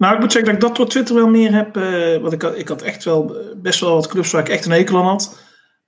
[0.00, 1.76] Nou, ik moet zeggen dat ik dat door Twitter wel meer heb.
[1.76, 4.64] Uh, want ik had, ik had echt wel best wel wat clubs waar ik echt
[4.64, 5.38] een hekel aan had.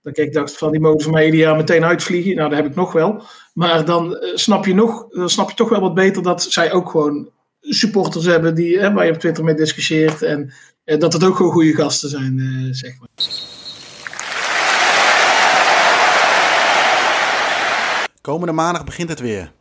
[0.03, 2.35] Dat ik dacht van die mogen van mij meteen uitvliegen.
[2.35, 3.23] Nou, dat heb ik nog wel.
[3.55, 6.91] Maar dan snap je nog, dan snap je toch wel wat beter dat zij ook
[6.91, 7.31] gewoon
[7.61, 10.23] supporters hebben die, hè, waar je op Twitter mee discussieert.
[10.23, 10.53] En
[10.85, 13.09] dat het ook gewoon goede gasten zijn, zeg maar.
[18.21, 19.53] Komende maandag begint het weer.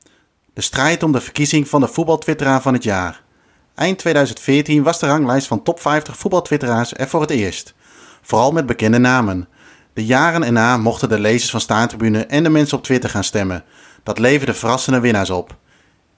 [0.53, 3.29] De strijd om de verkiezing van de voetbaltwitteraar van het jaar.
[3.75, 7.73] Eind 2014 was de ranglijst van top 50 voetbaltwitteraars er voor het eerst.
[8.21, 9.47] Vooral met bekende namen.
[9.93, 13.63] De jaren erna mochten de lezers van Staantribune en de mensen op Twitter gaan stemmen.
[14.03, 15.55] Dat leverde verrassende winnaars op.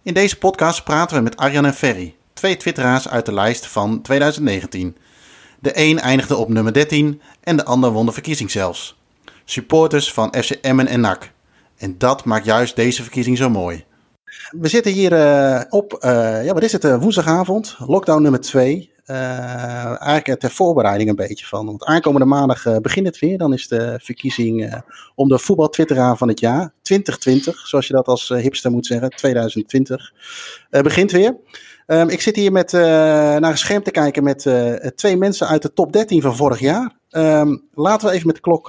[0.04, 4.02] In deze podcast praten we met Arjan en Ferry, twee twitteraars uit de lijst van
[4.02, 4.98] 2019.
[5.60, 9.02] De een eindigde op nummer 13 en de ander won de verkiezing zelfs.
[9.46, 11.32] Supporters van FC Emmen en NAC.
[11.78, 13.86] En dat maakt juist deze verkiezing zo mooi.
[14.52, 18.92] We zitten hier uh, op, uh, ja, wat is het, uh, woensdagavond, lockdown nummer 2.
[19.06, 21.66] eigenlijk ter voorbereiding een beetje van.
[21.66, 23.38] Want aankomende maandag begint het weer.
[23.38, 24.82] Dan is de verkiezing
[25.16, 26.74] om de voetbaltwitteraar van het jaar.
[26.82, 29.10] 2020, zoals je dat als hipster moet zeggen.
[29.10, 30.14] 2020
[30.70, 31.38] begint weer.
[31.88, 34.48] Um, ik zit hier met, naar een scherm te kijken met
[34.96, 36.92] twee mensen uit de top 13 van vorig jaar.
[37.12, 38.66] Um, laten we even met de klok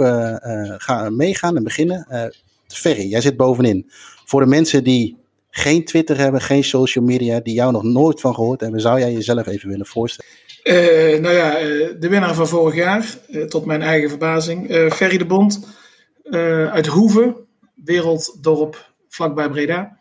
[0.79, 2.33] gaan, meegaan en beginnen.
[2.67, 3.91] Ferry, jij zit bovenin.
[4.25, 5.24] Voor de mensen die
[5.57, 9.13] geen Twitter hebben, geen social media, die jou nog nooit van gehoord hebben, zou jij
[9.13, 10.33] jezelf even willen voorstellen?
[10.65, 15.19] Uh, nou ja, uh, de winnaar van vorig jaar, uh, tot mijn eigen verbazing, Ferry
[15.19, 15.67] de Bond
[16.71, 17.37] uit Hoeve,
[17.85, 19.99] werelddorp vlakbij Breda.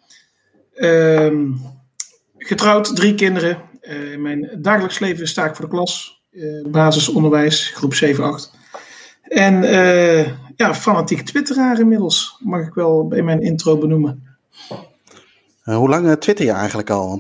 [0.74, 1.52] Ehm,
[2.38, 3.62] getrouwd, drie kinderen.
[4.12, 6.22] in mijn dagelijks leven sta ik voor de klas,
[6.68, 8.52] basisonderwijs, groep 7, 8.
[9.24, 9.62] En
[10.56, 14.38] ja, fanatiek twitteraar inmiddels, mag ik wel bij mijn intro benoemen.
[15.66, 17.18] Uh, hoe lang uh, twitter je eigenlijk al?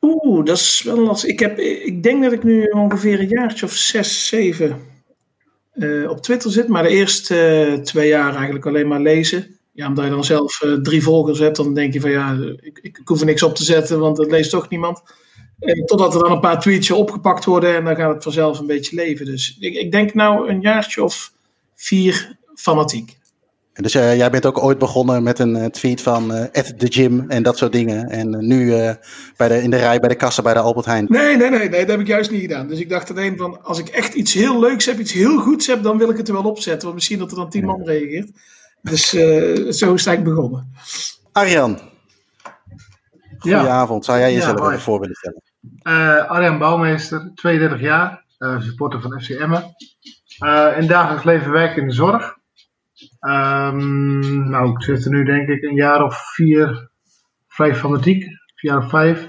[0.00, 1.30] Oeh, dat is wel lastig.
[1.30, 4.76] Ik, heb, ik denk dat ik nu ongeveer een jaartje of zes, zeven
[5.74, 6.68] uh, op Twitter zit.
[6.68, 9.56] Maar de eerste twee jaar eigenlijk alleen maar lezen.
[9.72, 13.00] Ja, omdat je dan zelf drie volgers hebt, dan denk je van ja, ik, ik,
[13.04, 15.02] hoef er niks op te zetten, want dat leest toch niemand.
[15.84, 18.96] totdat er dan een paar tweets opgepakt worden en dan gaat het vanzelf een beetje
[18.96, 19.26] leven.
[19.26, 21.32] Dus ik, ik denk nou een jaartje of
[21.74, 23.20] vier fanatiek.
[23.72, 26.86] Dus uh, jij bent ook ooit begonnen met een uh, tweet van uh, at the
[26.90, 28.08] gym en dat soort dingen.
[28.08, 28.70] En nu
[29.36, 31.06] bij de, in de rij bij de kassa bij de Albert Heijn.
[31.08, 32.68] Nee, nee, nee, nee, dat heb ik juist niet gedaan.
[32.68, 35.66] Dus ik dacht alleen van, als ik echt iets heel leuks heb, iets heel goeds
[35.66, 36.82] heb, dan wil ik het er wel opzetten.
[36.82, 38.30] Want misschien dat er dan tien man reageert.
[38.82, 39.18] Dus zo
[39.68, 40.72] is het eigenlijk begonnen.
[41.32, 41.80] Arjan.
[43.38, 44.04] Goedenavond.
[44.04, 46.28] Zou jij jezelf ja, even voor willen stellen?
[46.28, 48.24] Arjan Bouwmeester, 32 jaar.
[48.58, 49.74] supporter van FC Emmen.
[50.78, 52.31] in dagelijks leven werk in de zorg.
[53.26, 56.90] Um, nou, ik zit er nu denk ik een jaar of vier,
[57.48, 58.22] vijf fanatiek.
[58.54, 59.28] Vier jaar of vijf.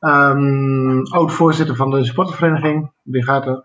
[0.00, 2.92] Um, oud-voorzitter van de supportervereniging.
[3.02, 3.60] Die gaat er.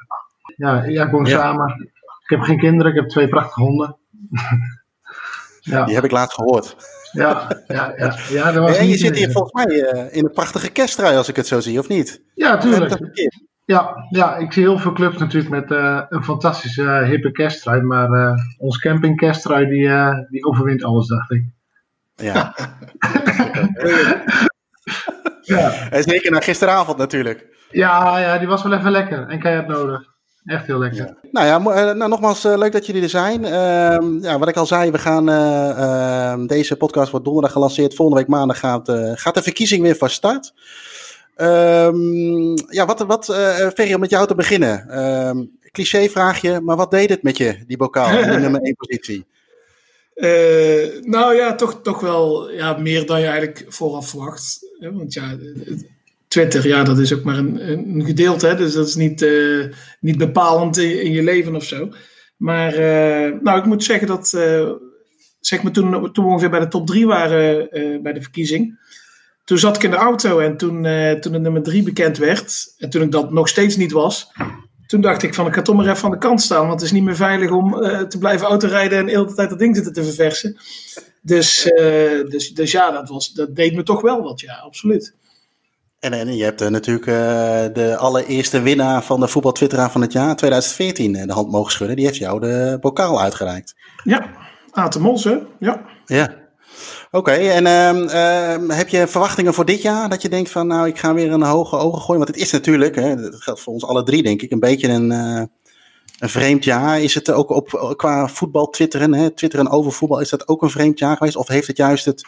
[0.56, 1.92] Ja, ja ik woon samen.
[2.24, 3.98] Ik heb geen kinderen, ik heb twee prachtige honden.
[5.60, 5.86] ja.
[5.86, 6.76] Die heb ik laatst gehoord.
[7.12, 8.16] Ja, ja, ja.
[8.30, 11.30] ja dat was en je zit hier volgens mij uh, in een prachtige kersttrui, als
[11.30, 12.22] ik het zo zie, of niet?
[12.34, 12.98] Ja, tuurlijk.
[13.66, 17.82] Ja, ja, ik zie heel veel clubs natuurlijk met uh, een fantastische uh, hippe kersttrui.
[17.82, 19.90] Maar uh, ons camping kersttrui die,
[20.30, 21.44] die overwint alles, dacht ik.
[22.16, 22.56] Ja.
[25.42, 25.90] ja.
[25.90, 27.46] En zeker na gisteravond natuurlijk.
[27.72, 29.28] Ja, ja, die was wel even lekker.
[29.28, 30.14] En keihard nodig.
[30.46, 31.06] Echt heel lekker.
[31.06, 31.16] Ja.
[31.32, 31.58] Nou ja,
[31.94, 33.44] nou, nogmaals leuk dat jullie er zijn.
[33.44, 37.96] Uh, ja, wat ik al zei, we gaan, uh, deze podcast wordt donderdag gelanceerd.
[37.96, 40.54] Volgende week maandag gaat, gaat de verkiezing weer van start.
[41.38, 45.00] Um, ja, wat, wat uh, Ferry, om met jou te beginnen.
[45.28, 48.76] Um, cliché vraagje, maar wat deed het met je, die bokaal in de nummer 1
[48.76, 49.26] positie?
[50.16, 54.60] Uh, nou ja, toch, toch wel ja, meer dan je eigenlijk vooraf verwacht.
[54.80, 55.38] Want ja,
[56.28, 58.48] Twitter, ja, dat is ook maar een, een gedeelte.
[58.48, 58.56] Hè?
[58.56, 59.66] Dus dat is niet, uh,
[60.00, 61.90] niet bepalend in, in, je leven of zo.
[62.38, 62.80] Maar
[63.42, 64.28] nou, ik moet zeggen dat,
[65.40, 67.70] zeg maar toen, toen we ongeveer bij de top 3 waren
[68.04, 68.78] bij de verkiezing
[69.46, 72.74] toen zat ik in de auto en toen, uh, toen het nummer drie bekend werd,
[72.78, 74.32] en toen ik dat nog steeds niet was,
[74.88, 76.82] toen dacht ik van ik ga toch maar even aan de kant staan, want het
[76.82, 79.76] is niet meer veilig om uh, te blijven autorijden en de hele tijd dat ding
[79.76, 80.58] zitten te verversen.
[81.22, 85.14] Dus, uh, dus, dus ja, dat, was, dat deed me toch wel wat, ja, absoluut.
[86.00, 87.06] En, en je hebt natuurlijk
[87.76, 91.96] de allereerste winnaar van de voetbaltwitteraar van het jaar 2014 de hand mogen schudden.
[91.96, 93.76] Die heeft jou de bokaal uitgereikt.
[94.04, 94.30] Ja,
[94.72, 95.38] Aten Mos, hè?
[95.60, 95.86] Ja.
[96.06, 96.45] Ja.
[97.12, 100.10] Oké, en uh, heb je verwachtingen voor dit jaar?
[100.10, 102.24] Dat je denkt van, nou, ik ga weer een hoge ogen gooien.
[102.24, 104.88] Want het is natuurlijk, hè, dat geldt voor ons alle drie, denk ik, een beetje
[104.88, 105.42] een, uh,
[106.20, 107.02] een vreemd jaar.
[107.02, 110.70] Is het ook op, qua voetbal twitteren, hè, twitteren over voetbal, is dat ook een
[110.70, 111.36] vreemd jaar geweest?
[111.36, 112.28] Of heeft het juist het,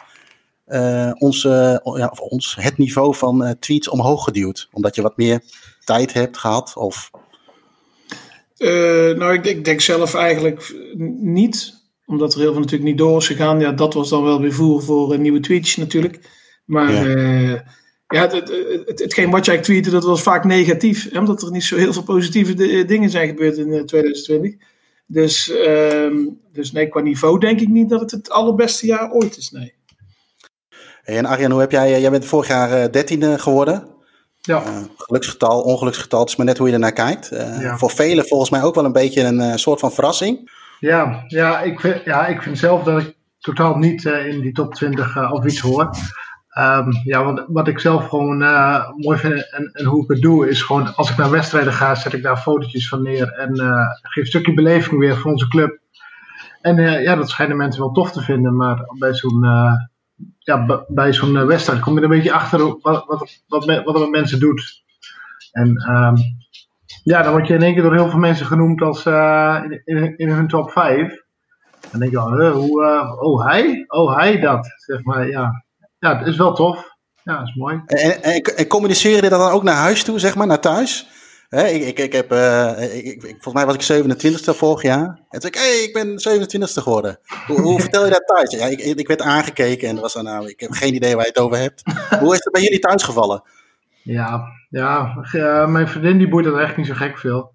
[1.18, 4.68] ons, ja, of ons, het niveau van tweets omhoog geduwd?
[4.72, 5.42] Omdat je wat meer
[5.84, 6.72] tijd hebt gehad?
[6.76, 7.10] Of...
[8.58, 10.74] nou, ik, ik, denk zelf eigenlijk
[11.20, 11.77] niet.
[12.08, 13.60] Omdat er heel veel natuurlijk niet door is gegaan.
[13.60, 16.20] Ja, dat was dan wel weer voer voor een nieuwe tweets natuurlijk.
[16.64, 17.64] Maar ja,
[18.06, 18.48] ja het, het,
[18.86, 21.10] het, hetgeen wat jij tweette, dat was vaak negatief.
[21.10, 24.54] Hè, omdat er niet zo heel veel positieve dingen zijn gebeurd in 2020.
[25.06, 29.36] Dus, uh, dus nee, qua niveau denk ik niet dat het het allerbeste jaar ooit
[29.36, 29.50] is.
[29.50, 29.74] Nee.
[31.02, 33.96] En Arjan, hoe heb jij, jij bent vorig jaar dertiende geworden.
[34.48, 34.66] Ja.
[34.66, 37.32] Uh, geluksgetal, ongeluksgetal, het is maar net hoe je ernaar kijkt.
[37.32, 40.50] Uh, Voor velen volgens mij ook wel een beetje een uh, soort van verrassing.
[40.78, 44.74] Ja, ja, ik vind, ja, ik vind zelf dat ik totaal niet in die top
[44.74, 45.90] 20 of iets hoor.
[46.58, 48.38] Um, ja, wat, wat ik zelf gewoon
[48.96, 52.12] mooi vind en, hoe ik het doe, is gewoon als ik naar wedstrijden ga, zet
[52.12, 53.56] ik daar fotootjes van neer en
[54.02, 55.78] geef een stukje beleving weer voor onze club.
[56.60, 59.44] En ja, dat schijnen mensen wel tof te vinden, maar bij zo'n
[60.38, 64.40] ja, bij zo'n wedstrijd kom je er een beetje achter wat, wat, wat, wat mensen
[64.40, 64.82] doet.
[65.52, 66.16] En um,
[67.02, 69.82] ja, dan word je in één keer door heel veel mensen genoemd als uh, in,
[69.84, 71.22] in, in, hun top 5.
[71.90, 73.84] Dan denk je, oh, hoe, uh, oh hij?
[73.88, 75.64] Oh hij dat, zeg maar, ja.
[75.98, 76.96] Ja, het is wel tof.
[77.22, 77.82] Ja, dat is mooi.
[77.86, 81.08] En, en, en communiceren dit dan ook naar huis toe, zeg maar, naar thuis?
[81.48, 85.06] ik, ik, ik heb, uh, ik, volgens mij was ik 27e vorig jaar.
[85.28, 87.18] En toen zei ik, hey, ik ben 27e geworden.
[87.46, 88.50] Hoe, hoe vertel je dat thuis?
[88.50, 91.30] Ja, ik, ik werd aangekeken en was dan, nou, ik heb geen idee waar je
[91.34, 91.82] het over hebt.
[92.20, 93.42] Hoe is het bij jullie thuis gevallen?
[94.08, 97.52] Ja, ja, uh, mijn vriendin die boeit er echt niet zo gek veel.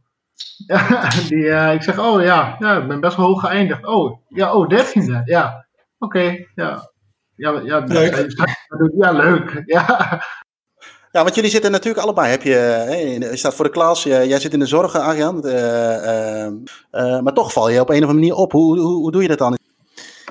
[0.68, 3.86] Ja, die, uh, ik zeg, oh ja, ja, ik ben best wel hoog geëindigd.
[3.86, 5.66] Oh, ja, oh, dertiende, ja.
[5.98, 6.92] Oké, okay, ja.
[7.36, 8.34] Ja, ja, leuk.
[8.98, 9.62] Ja, leuk.
[9.66, 10.22] Ja.
[11.12, 12.30] Ja, want jullie zitten natuurlijk allebei.
[12.30, 15.42] Heb je, je staat voor de klas, jij zit in de zorg, Arjan.
[15.46, 16.48] Uh,
[16.92, 18.52] uh, maar toch val je op een of andere manier op.
[18.52, 19.58] Hoe, hoe, hoe doe je dat dan?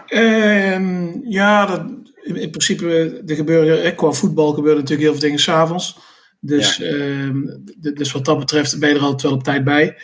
[0.07, 1.83] Ehm, ja, dat,
[2.23, 5.99] in, principe, de gebeuren, qua voetbal gebeuren natuurlijk heel veel dingen s'avonds.
[6.45, 6.87] Dus, ja.
[6.87, 7.41] Ehm,
[7.77, 9.97] dus wat dat betreft ben je er altijd wel op tijd bij.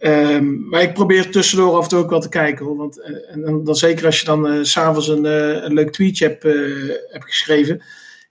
[0.00, 2.64] Um, maar ik probeer tussendoor af en toe ook wel te kijken.
[2.64, 5.24] Hoor, want, en, en dan zeker als je dan uh, s'avonds een,
[5.64, 6.42] een leuk tweetje hebt,
[7.12, 7.82] hebt geschreven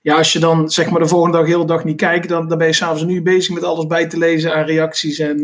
[0.08, 2.48] ja, als je dan zeg maar de volgende dag heel de dag niet kijkt, dan,
[2.48, 5.20] dan ben je s'avonds nu bezig met alles bij te lezen aan reacties.
[5.20, 5.42] En,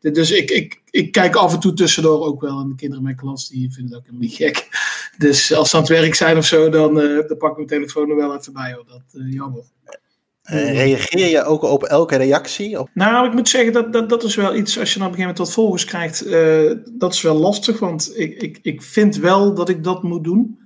[0.00, 2.60] dus ik, ik, ik kijk af en toe tussendoor ook wel.
[2.60, 4.68] En de kinderen in mijn klas die vinden het ook helemaal niet gek.
[5.18, 8.10] Dus als ze aan het werk zijn of zo, dan, dan pak ik mijn telefoon
[8.10, 8.72] er wel even bij.
[8.72, 8.84] Hoor.
[8.86, 9.02] Dat
[10.52, 10.82] uh, jammer.
[10.82, 12.78] reageer je ook op elke reactie?
[12.78, 12.88] Op...
[12.94, 15.18] Nou, ik moet zeggen, dat, dat, dat is wel iets, als je dan op een
[15.18, 16.30] gegeven moment wat volgers krijgt,
[16.98, 17.78] dat is wel lastig.
[17.78, 20.60] Want ik, ik, ik vind wel dat ik dat moet doen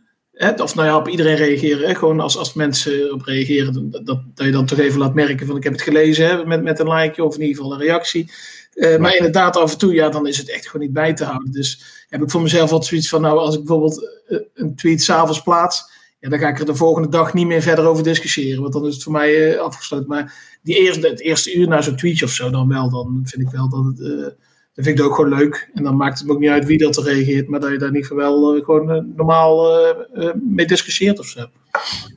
[0.57, 1.89] of nou ja, op iedereen reageren.
[1.89, 1.95] Hè?
[1.95, 5.57] Gewoon als, als mensen op reageren, dat, dat, je dan toch even laat merken van
[5.57, 6.47] ik heb het gelezen hè?
[6.47, 8.33] Met, met een like of in ieder geval een reactie.
[8.75, 11.25] Uh, maar inderdaad, af en toe, ja, dan is het echt gewoon niet bij te
[11.25, 11.53] houden.
[11.53, 14.23] Dus heb ik voor mezelf wat zoiets van, nou, als ik bijvoorbeeld
[14.55, 15.91] een tweet s'avonds plaats,
[16.25, 18.61] ja, dan ga ik er de volgende dag niet meer verder over discussiëren.
[18.61, 20.09] Want dan is het voor mij uh, afgesloten.
[20.09, 23.43] Maar die eerste, het eerste uur na zo'n tweetje of zo, dan wel, dan vind
[23.43, 24.37] ik wel dat het
[24.75, 25.71] dat vind ik ook gewoon leuk.
[25.75, 27.79] En dan maakt het me ook niet uit wie dat er reageert, maar dat je
[27.79, 29.81] daar niet wel uh, gewoon uh, normaal
[30.15, 31.47] uh, mee discussieert of zo.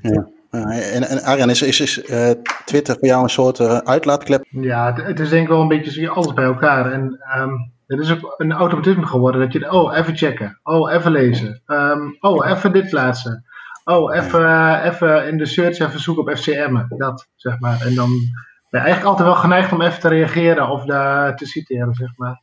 [0.02, 0.28] Ja.
[0.52, 2.02] En, en Arjan, is, is, is
[2.66, 4.46] Twitter voor jou een soort uitlaatklep?
[4.50, 6.92] Ja, het, het, is denk ik wel een beetje alles bij elkaar.
[6.92, 10.60] En um, het is ook een automatisme geworden dat je, oh, even checken.
[10.64, 11.62] Oh, even lezen.
[11.68, 13.46] Um, oh, even dit plaatsen.
[13.88, 16.86] Oh, even, even in de search even zoeken op FCM.
[16.98, 17.82] Dat, zeg maar.
[17.82, 18.10] En dan
[18.70, 22.10] ben je eigenlijk altijd wel geneigd om even te reageren of daar te citeren, zeg
[22.16, 22.42] maar.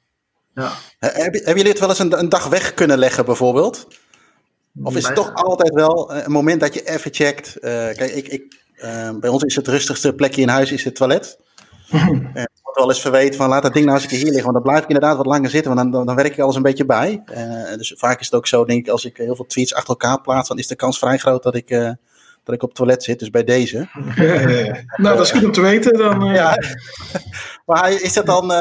[0.54, 0.70] Ja.
[0.98, 3.86] Hebben jullie het wel eens een, een, dag weg kunnen leggen, bijvoorbeeld?
[4.82, 7.56] Of is het toch altijd wel een moment dat je even checkt?
[7.56, 10.96] Uh, kijk, ik, ik, uh, bij ons is het rustigste plekje in huis is het
[10.96, 11.38] toilet.
[11.94, 14.32] En ik word wel eens verweten van laat dat ding nou eens een keer hier
[14.32, 14.52] liggen.
[14.52, 16.62] Want dan blijf ik inderdaad wat langer zitten, want dan, dan, werk ik alles een
[16.62, 17.22] beetje bij.
[17.36, 19.88] Uh, dus vaak is het ook zo, denk ik, als ik heel veel tweets achter
[19.88, 21.96] elkaar plaats, dan is de kans vrij groot dat ik
[22.44, 23.88] dat ik op het toilet zit, dus bij deze.
[24.96, 25.98] nou, dat is goed om te weten.
[25.98, 26.34] Dan, uh...
[26.34, 26.58] ja.
[27.66, 28.52] maar is dat dan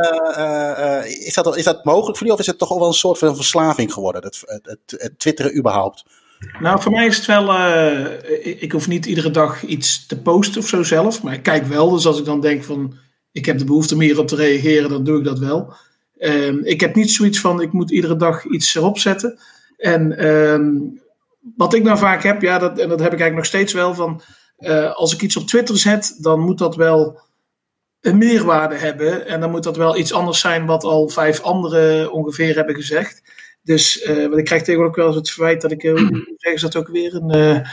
[1.03, 3.35] is dat, is dat mogelijk voor jullie of is het toch wel een soort van
[3.35, 6.05] verslaving geworden, het, het, het, het twitteren überhaupt?
[6.59, 7.55] Nou, voor mij is het wel.
[8.23, 11.23] ik, ik, hoef niet iedere dag iets te posten of zo zelf.
[11.23, 11.89] Maar ik kijk wel.
[11.89, 13.01] Dus als ik dan denk van.
[13.33, 15.73] Ik heb de behoefte om hierop te reageren, dan doe ik dat wel.
[16.17, 17.61] Ehm, ik heb niet zoiets van.
[17.61, 19.39] Ik moet iedere dag iets erop zetten.
[19.77, 20.71] En ehm,
[21.55, 23.93] wat ik nou vaak heb, ja, dat, en dat heb ik eigenlijk nog steeds wel,
[23.93, 24.21] van
[24.59, 27.19] uh, als ik iets op Twitter zet, dan moet dat wel
[28.01, 29.27] een meerwaarde hebben.
[29.27, 33.21] En dan moet dat wel iets anders zijn wat al vijf anderen ongeveer hebben gezegd.
[33.63, 36.87] Dus uh, ik krijg tegenwoordig wel eens het verwijt dat ik, uh, hoe dat ook
[36.87, 37.65] weer, een,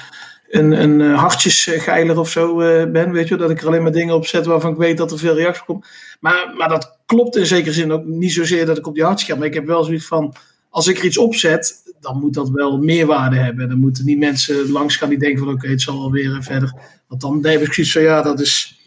[0.50, 2.57] een, een hartjesgeiler of zo
[2.90, 3.12] ben.
[3.12, 5.19] Weet je, dat ik er alleen maar dingen op zet waarvan ik weet dat er
[5.19, 5.87] veel reactie komt.
[6.21, 9.28] Maar, maar dat klopt in zekere zin ook niet zozeer dat ik op die hartjes
[9.28, 9.37] ga.
[9.37, 10.35] Maar ik heb wel zoiets van,
[10.71, 13.69] als ik er iets opzet, dan moet dat wel meerwaarde hebben.
[13.69, 16.75] Dan moeten niet mensen langs gaan die denken van oké, het zal alweer verder.
[17.09, 18.80] Want dan heb ik zoiets van ja, dat is,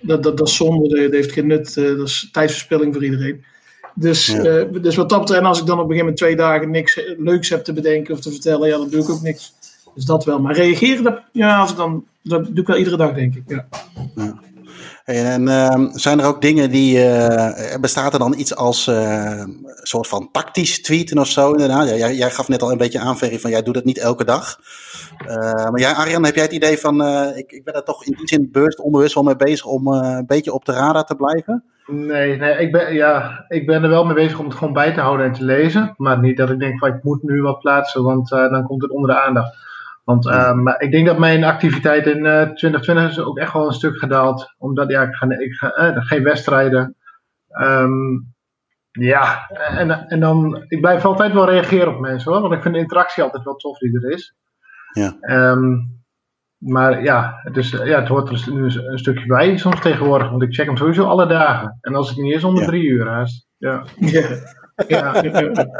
[0.00, 3.44] dat, dat, dat is zonde, dat heeft geen nut, dat is tijdverspilling voor iedereen.
[3.94, 4.64] Dus, ja.
[4.64, 7.00] dus wat dat betreft, en als ik dan op een gegeven moment twee dagen niks
[7.18, 9.54] leuks heb te bedenken of te vertellen, ja, dan doe ik ook niks.
[9.94, 10.40] Dus dat wel.
[10.40, 13.42] Maar reageren, dat, ja, als ik dan, dat doe ik wel iedere dag, denk ik.
[13.46, 13.66] Ja.
[14.14, 14.34] ja.
[15.04, 16.98] En uh, zijn er ook dingen die.
[16.98, 21.50] Uh, bestaat er dan iets als uh, een soort van tactisch tweeten of zo?
[21.50, 21.88] Inderdaad.
[21.88, 23.98] Ja, jij, jij, gaf net al een beetje aan, Ferry, van jij doet het niet
[23.98, 24.58] elke dag.
[25.70, 27.02] maar jij, Arjan, heb jij het idee van.
[27.36, 30.26] ik, ik ben er toch in die zin bewust, onbewust wel mee bezig om een
[30.26, 31.64] beetje op de radar te blijven?
[31.86, 34.92] Nee, nee ik, ben, ja, ik ben er wel mee bezig om het gewoon bij
[34.92, 35.94] te houden en te lezen.
[35.96, 38.90] Maar niet dat ik denk van ik moet nu wat plaatsen, want dan komt het
[38.90, 39.56] onder de aandacht.
[40.12, 43.72] Want um, ik denk dat mijn activiteit in uh, 2020 is ook echt wel een
[43.72, 44.54] stuk gedaald.
[44.58, 46.96] Omdat ja, ik ga, ik ga eh, geen wedstrijden.
[47.62, 48.34] Um,
[48.90, 52.40] ja, en, en dan, ik blijf altijd wel reageren op mensen hoor.
[52.40, 54.34] Want ik vind de interactie altijd wel tof die er is.
[54.92, 55.16] Ja.
[55.50, 56.00] Um,
[56.58, 60.30] maar ja, dus, ja, het hoort er nu een stukje bij soms tegenwoordig.
[60.30, 61.78] Want ik check hem sowieso alle dagen.
[61.80, 62.66] En als het niet is, om de ja.
[62.66, 63.46] drie uur haast.
[63.56, 63.84] Ja.
[63.96, 64.26] ja.
[64.88, 65.22] Ja.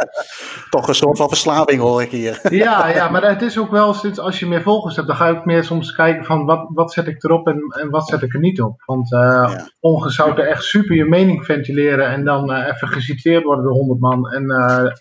[0.70, 2.40] Toch een soort van verslaving hoor ik hier.
[2.62, 5.28] Ja, ja, maar het is ook wel sinds als je meer volgers hebt, dan ga
[5.28, 8.34] ik meer soms kijken van wat, wat zet ik erop en, en wat zet ik
[8.34, 8.82] er niet op.
[8.86, 9.68] Want uh, ja.
[9.80, 14.30] ongezouten echt super je mening ventileren en dan uh, even geciteerd worden door 100 man
[14.30, 14.92] en, uh,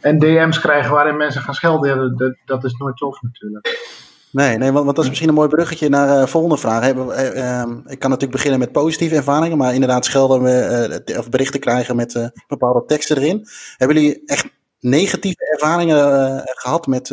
[0.00, 3.98] en DM's krijgen waarin mensen gaan schelden, dat, dat is nooit tof natuurlijk.
[4.32, 6.92] Nee, nee want, want dat is misschien een mooi bruggetje naar de uh, volgende vraag.
[6.92, 11.60] Uh, uh, ik kan natuurlijk beginnen met positieve ervaringen, maar inderdaad schelden we, of berichten
[11.60, 13.46] krijgen met bepaalde teksten erin.
[13.76, 14.46] Hebben jullie echt
[14.80, 17.12] negatieve ervaringen gehad met,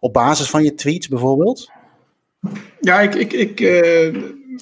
[0.00, 1.70] op basis van je tweets bijvoorbeeld?
[2.80, 3.60] Ja, ik, ik, ik,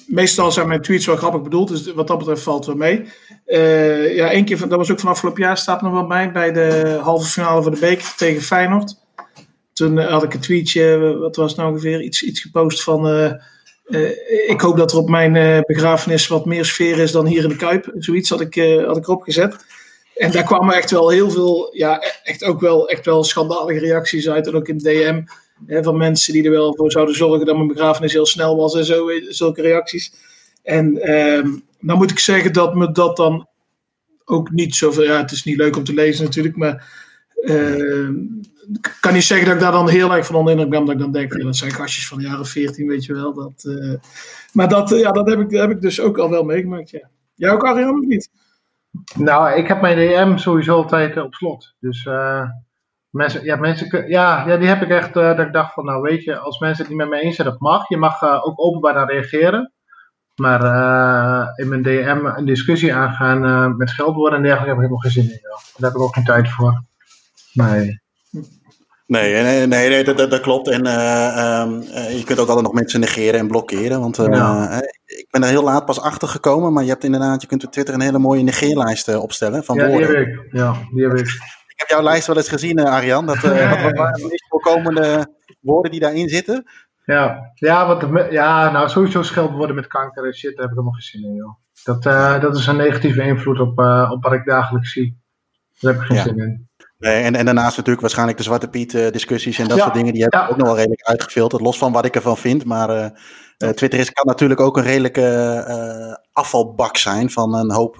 [0.07, 3.05] meestal zijn mijn tweets wel grappig bedoeld, dus wat dat betreft valt wel mee.
[4.15, 6.51] ja, één keer, van, dat was ook van afgelopen jaar, staat nog wel bij, bij
[6.51, 9.00] de halve finale van de beker tegen Feyenoord
[9.81, 13.07] toen eh, had ik een tweetje, wat was het nou ongeveer, iets, iets gepost van...
[13.07, 13.31] Uh,
[14.47, 17.55] ik hoop dat er op mijn begrafenis wat meer sfeer is dan hier in de
[17.55, 17.91] Kuip.
[17.97, 19.55] Zoiets had ik, had ik erop gezet.
[20.15, 24.29] En daar kwamen echt wel heel veel, ja, echt ook wel, echt wel schandalige reacties
[24.29, 24.47] uit.
[24.47, 25.21] En ook in DM
[25.65, 28.75] hè, van mensen die er wel voor zouden zorgen dat mijn begrafenis heel snel was
[28.75, 30.13] en zo, zulke reacties.
[30.63, 33.47] En ehm, nou moet ik zeggen dat me dat dan
[34.25, 36.99] ook niet zoveel, ja, het is niet leuk om te lezen natuurlijk, maar
[38.71, 40.85] ehm, kan niet zeggen dat ik daar dan heel erg van onder ben.
[40.85, 43.33] Dat ik dan denk, dat zijn gastjes van de jaren 14, weet je wel.
[43.33, 43.95] Dat, uh,
[44.53, 47.09] maar dat, ja, dat heb, ik, heb ik dus ook al wel meegemaakt, ja.
[47.35, 48.29] Jij ook, Arjan, niet?
[49.15, 51.75] Nou, ik heb mijn DM sowieso altijd uh, op slot.
[51.79, 52.09] Dus
[53.09, 56.23] mensen, ja, mensen, ja, ja, die heb ik echt, dat ik dacht van, nou weet
[56.23, 57.89] je, als mensen het niet met me eens zijn, dat mag.
[57.89, 59.71] Je mag ook openbaar naar reageren.
[60.35, 60.61] Maar
[61.55, 65.23] in mijn DM een discussie aangaan met scheldwoorden en dergelijke heb ik helemaal geen zin
[65.23, 65.39] in.
[65.41, 65.59] Joh.
[65.77, 66.83] Daar heb ik ook geen tijd voor.
[67.53, 68.01] Nee.
[69.11, 70.67] Nee, nee, nee, nee dat, dat, klopt.
[70.67, 73.99] En uh, um, uh, je kunt ook altijd nog mensen negeren en blokkeren.
[73.99, 74.81] Want uh, ja.
[75.05, 76.73] ik ben er heel laat pas achter gekomen.
[76.73, 79.87] Maar je hebt inderdaad, je kunt op Twitter een hele mooie negeerlijst opstellen van ja,
[79.87, 80.07] woorden.
[80.07, 80.47] Die heb ik.
[80.51, 81.27] Ja, die heb ik.
[81.67, 83.25] Ik heb jouw lijst wel eens gezien, Arjan.
[83.25, 85.27] Dat, ja, wat waren de voorkomende
[85.61, 86.69] woorden die daarin zitten?
[87.05, 90.93] Ja, ja, wat, ja nou sowieso scheldwoorden met kanker en shit, daar heb ik helemaal
[90.93, 91.55] geen zin in, joh.
[91.83, 92.03] Dat,
[92.41, 93.79] dat is een negatieve invloed op,
[94.11, 95.19] op wat ik dagelijks zie.
[95.79, 96.69] Daar heb ik geen zin in.
[97.01, 99.95] Nee, en, en daarnaast natuurlijk waarschijnlijk de Zwarte Piet uh, discussies en dat ja, soort
[99.95, 100.13] dingen.
[100.13, 100.47] Die heb ik ja.
[100.47, 101.61] ook nog wel redelijk uitgefilterd.
[101.61, 102.65] Los van wat ik ervan vind.
[102.65, 103.05] Maar uh,
[103.57, 107.95] uh, Twitter is, kan natuurlijk ook een redelijke afvalbak zijn van een hoop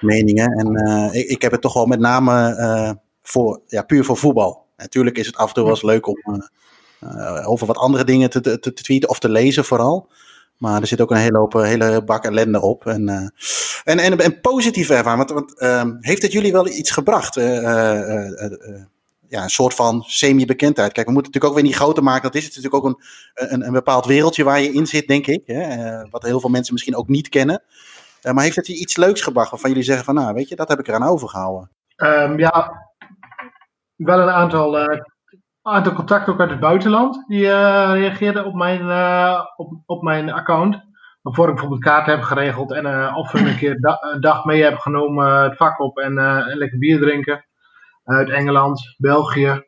[0.00, 0.52] meningen.
[0.52, 0.74] En
[1.12, 4.66] ik, ik, heb het toch wel met name voor, ja, puur voor voetbal.
[4.76, 6.48] Natuurlijk is het af en toe wel eens leuk om
[7.44, 10.08] over wat andere dingen te, te, te tweeten of te lezen vooral.
[10.58, 12.86] Maar er zit ook een hele, hoop, hele bak ellende op.
[12.86, 15.28] En, uh, en, en, positieve ervaring.
[15.28, 17.36] Want, want uh, heeft het jullie wel iets gebracht?
[17.36, 17.44] Uh,
[19.28, 20.92] ja, een soort van semi-bekendheid.
[20.92, 22.22] Kijk, we moeten natuurlijk ook weer niet groter maken.
[22.22, 23.02] Dat is het natuurlijk ook een,
[23.52, 25.42] een, een bepaald wereldje waar je in zit, denk ik.
[25.46, 26.00] Hè?
[26.10, 27.62] wat heel veel mensen misschien ook niet kennen.
[28.22, 30.68] maar heeft het je iets leuks gebracht waarvan jullie zeggen van, nou, weet je, dat
[30.68, 31.70] heb ik eraan overgehouden?
[31.96, 32.72] Um, ja,
[33.96, 34.76] wel een aantal
[35.66, 40.32] aantal contacten ook uit het buitenland die uh, reageerden op mijn, uh, op, op mijn
[40.32, 40.84] account.
[41.22, 44.62] Waarvoor ik bijvoorbeeld kaarten heb geregeld en uh, of een keer da een dag mee
[44.62, 47.44] heb genomen het vak op en, en lekker bier drinken.
[48.04, 49.64] Uit Engeland, België.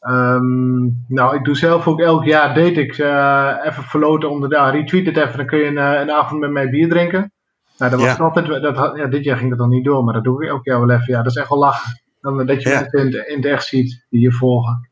[0.00, 5.06] Um, nou, ik doe zelf ook elk jaar deed ik even verloten onder de retweet
[5.06, 7.32] het even, dan kun je een, een avond met mij bier drinken.
[7.78, 8.24] Nou, dat was ja.
[8.24, 10.64] altijd, dat, ja, dit jaar ging dat dan niet door, maar dat doe ik elk
[10.64, 11.14] jaar wel even.
[11.14, 12.00] Ja, dat is echt wel lachen.
[12.20, 12.80] Dan, dat je ja.
[12.80, 14.87] mensen in, in het echt ziet die je volgen.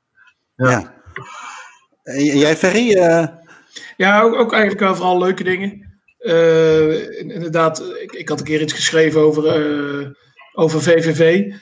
[0.57, 0.71] Ja.
[0.71, 0.95] ja.
[2.03, 2.97] En jij, Ferry?
[2.97, 3.27] Uh...
[3.97, 5.99] Ja, ook, ook, eigenlijk wel vooral leuke dingen.
[6.21, 10.09] Uh, inderdaad, ik, ik, had een keer iets geschreven over, uh,
[10.53, 11.53] over VVV.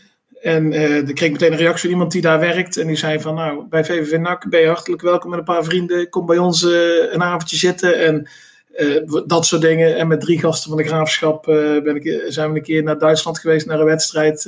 [0.40, 2.76] En uh, dan kreeg ik meteen een reactie van iemand die daar werkt.
[2.76, 5.64] En die zei van, nou, bij VVV NAC ben je hartelijk welkom met een paar
[5.64, 6.08] vrienden.
[6.08, 8.28] Kom bij ons uh, een avondje zitten en
[8.76, 9.96] uh, dat soort dingen.
[9.96, 13.38] En met drie gasten van de graafschap ben ik, zijn we een keer naar Duitsland
[13.38, 14.44] geweest, naar een wedstrijd.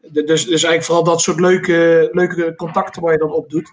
[0.00, 3.72] Dus, dus eigenlijk vooral dat soort leuke, leuke contacten waar je dan op doet.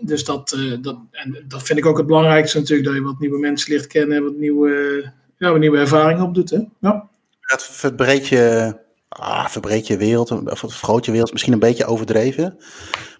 [0.00, 3.38] Dus dat, dat, en dat vind ik ook het belangrijkste natuurlijk, dat je wat nieuwe
[3.38, 6.50] mensen leert kennen en wat nieuwe, ja, wat nieuwe ervaringen opdoet.
[6.50, 6.60] Hè?
[6.80, 7.08] Ja.
[7.40, 8.74] Het verbreed je
[9.10, 12.58] ah, verbreed je wereld, of vergroot je wereld, misschien een beetje overdreven.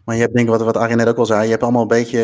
[0.04, 1.82] Maar je hebt denk ik, wat, wat Arjen net ook al zei, je hebt allemaal
[1.82, 2.20] een beetje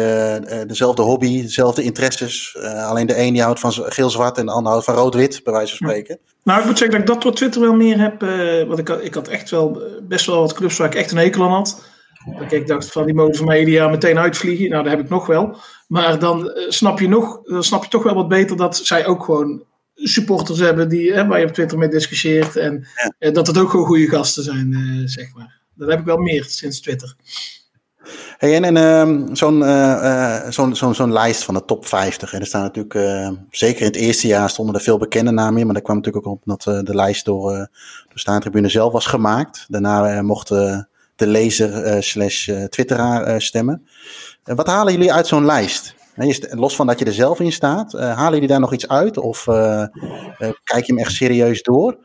[0.50, 2.56] uh, dezelfde hobby, dezelfde interesses.
[2.59, 5.52] Uh, alleen de een die houdt van geel-zwart en de ander houdt van rood-wit, bij
[5.52, 6.18] wijze van spreken.
[6.42, 8.23] Nou, ik moet zeggen dat ik dat door Twitter wel meer heb.
[8.23, 11.11] Uh, want ik had, ik had echt wel best wel wat clubs waar ik echt
[11.11, 11.85] een hekel aan had.
[12.38, 14.68] Dat ik dacht van die mogen van mij jaar meteen uitvliegen.
[14.68, 15.56] Nou, dat heb ik nog wel.
[15.88, 19.25] Maar dan snap je nog, dan snap je toch wel wat beter dat zij ook
[19.25, 19.64] gewoon
[19.95, 22.56] supporters hebben die, hè, waar je op Twitter mee discussieert.
[22.56, 22.87] En
[23.18, 23.30] ja.
[23.30, 25.61] dat het ook gewoon goede gasten zijn, zeg maar.
[25.75, 27.16] Dat heb ik wel meer sinds Twitter.
[28.37, 32.33] Hey, en, en uh, zo'n uh, zo'n zo'n zo'n lijst van de top 50.
[32.33, 32.95] En er staan natuurlijk,
[33.50, 35.64] zeker in het eerste jaar stonden er veel bekende namen in.
[35.64, 37.69] Maar dat kwam natuurlijk ook op dat de lijst door, door
[38.19, 39.64] Staantribune zelf was gemaakt.
[39.69, 43.87] Daarna mochten de lezer slash twitteraar stemmen.
[44.45, 45.95] wat halen jullie uit zo'n lijst?
[46.50, 49.19] los van dat je er zelf in staat, halen jullie daar nog iets uit?
[49.19, 49.45] Of
[50.64, 51.97] kijk je hem echt serieus door?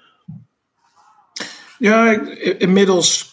[1.77, 2.19] Ja,
[2.57, 3.30] inmiddels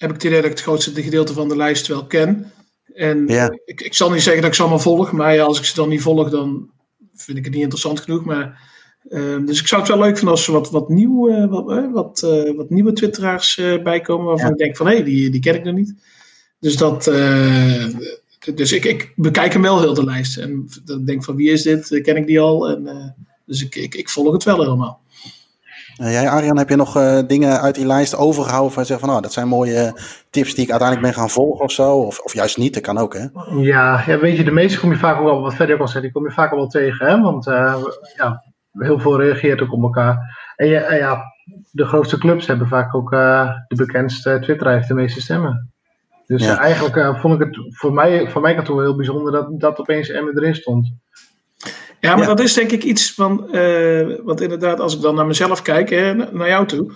[0.00, 2.52] heb ik het idee dat ik het grootste gedeelte van de lijst wel ken.
[2.94, 3.58] En ja.
[3.64, 5.74] ik, ik zal niet zeggen dat ik ze allemaal volg, maar ja, als ik ze
[5.74, 6.70] dan niet volg, dan
[7.14, 8.24] vind ik het niet interessant genoeg.
[8.24, 8.60] Maar,
[9.08, 12.20] ehm, dus ik zou het wel leuk vinden als er wat, wat, nieuw, wat, wat,
[12.56, 14.52] wat, nieuwe twitteraars bijkomen waarvan ja.
[14.52, 15.94] ik denk van hé, hey, die, die ken ik nog niet.
[16.58, 17.04] Dus dat,
[18.54, 20.36] dus ik, ik bekijk hem wel heel de lijst.
[20.36, 22.00] En dan denk van wie is dit?
[22.02, 22.68] Ken ik die al?
[22.68, 23.14] En,
[23.46, 25.00] dus ik, ik, ik, volg het wel helemaal.
[26.00, 29.16] Uh, jij, Arjan, heb je nog uh, dingen uit die lijst overgehouden van zeggen van
[29.16, 31.96] oh, dat zijn mooie tips die ik uiteindelijk ben gaan volgen of zo?
[31.96, 33.26] Of, of juist niet, dat kan ook hè?
[33.60, 35.88] Ja, ja, weet je, de meeste kom je vaak ook wel, wat verder ook al
[35.88, 37.20] zei, die kom je vaak al wel tegen hè?
[37.20, 37.44] Want
[38.16, 38.42] ja,
[38.72, 40.18] heel veel reageert ook op elkaar.
[40.56, 41.22] En ja, ja
[41.70, 45.72] de grootste clubs hebben vaak ook de bekendste Twitter heeft de meeste stemmen.
[46.26, 46.58] Dus ja.
[46.58, 50.38] eigenlijk vond ik het voor mij, voor mij kant heel bijzonder dat, dat opeens Emmen
[50.38, 50.92] erin stond.
[52.00, 52.34] Ja, maar ja.
[52.34, 55.90] dat is denk ik iets van, uh, want inderdaad, als ik dan naar mezelf kijk,
[55.90, 56.92] hè, naar jou toe.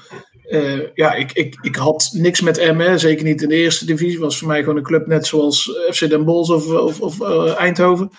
[0.49, 4.19] Uh, ja, ik, ik, ik had niks met Emmen, zeker niet in de eerste divisie.
[4.19, 7.21] was voor mij gewoon een club net zoals FC Den Bosch of, of, of
[7.57, 8.11] Eindhoven.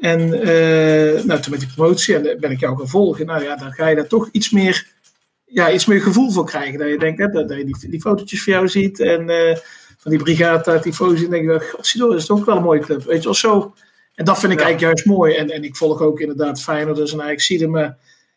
[0.00, 0.28] En
[1.26, 3.26] nou, toen met die promotie, en ben ik jou gaan volgen.
[3.26, 4.86] Nou ja, dan ga je daar toch iets meer,
[5.44, 6.78] ja, iets meer gevoel voor krijgen.
[6.78, 9.30] Dat je denkt, hè, dat, dat je die, die fotootjes van jou ziet en
[9.98, 11.28] van die brigade die Tifosi.
[11.28, 13.04] denk ik, godzijdank, is toch ook wel een mooie club.
[13.04, 13.74] Weet je wel, zo.
[14.16, 14.64] En dat vind ik ja.
[14.64, 15.34] eigenlijk juist mooi.
[15.34, 17.96] En, en ik volg ook inderdaad Feyenoord dus en eigenlijk zie je maar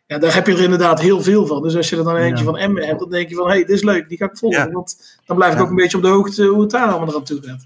[0.09, 1.61] ja, daar heb je er inderdaad heel veel van.
[1.61, 2.51] Dus als je er dan eentje ja.
[2.51, 4.37] van Emmen hebt, dan denk je van, hé, hey, dit is leuk, die ga ik
[4.37, 4.65] volgen.
[4.65, 4.71] Ja.
[4.71, 7.23] Want dan blijf ik ook een beetje op de hoogte hoe het daar allemaal eraan
[7.23, 7.65] toe gaat.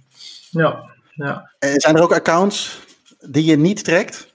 [0.50, 1.52] Ja, ja.
[1.60, 2.80] En zijn er ook accounts
[3.20, 4.34] die je niet trekt?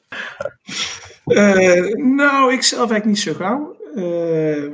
[1.27, 3.77] Uh, nou, ik zelf eigenlijk niet zo gauw.
[3.95, 4.73] Uh,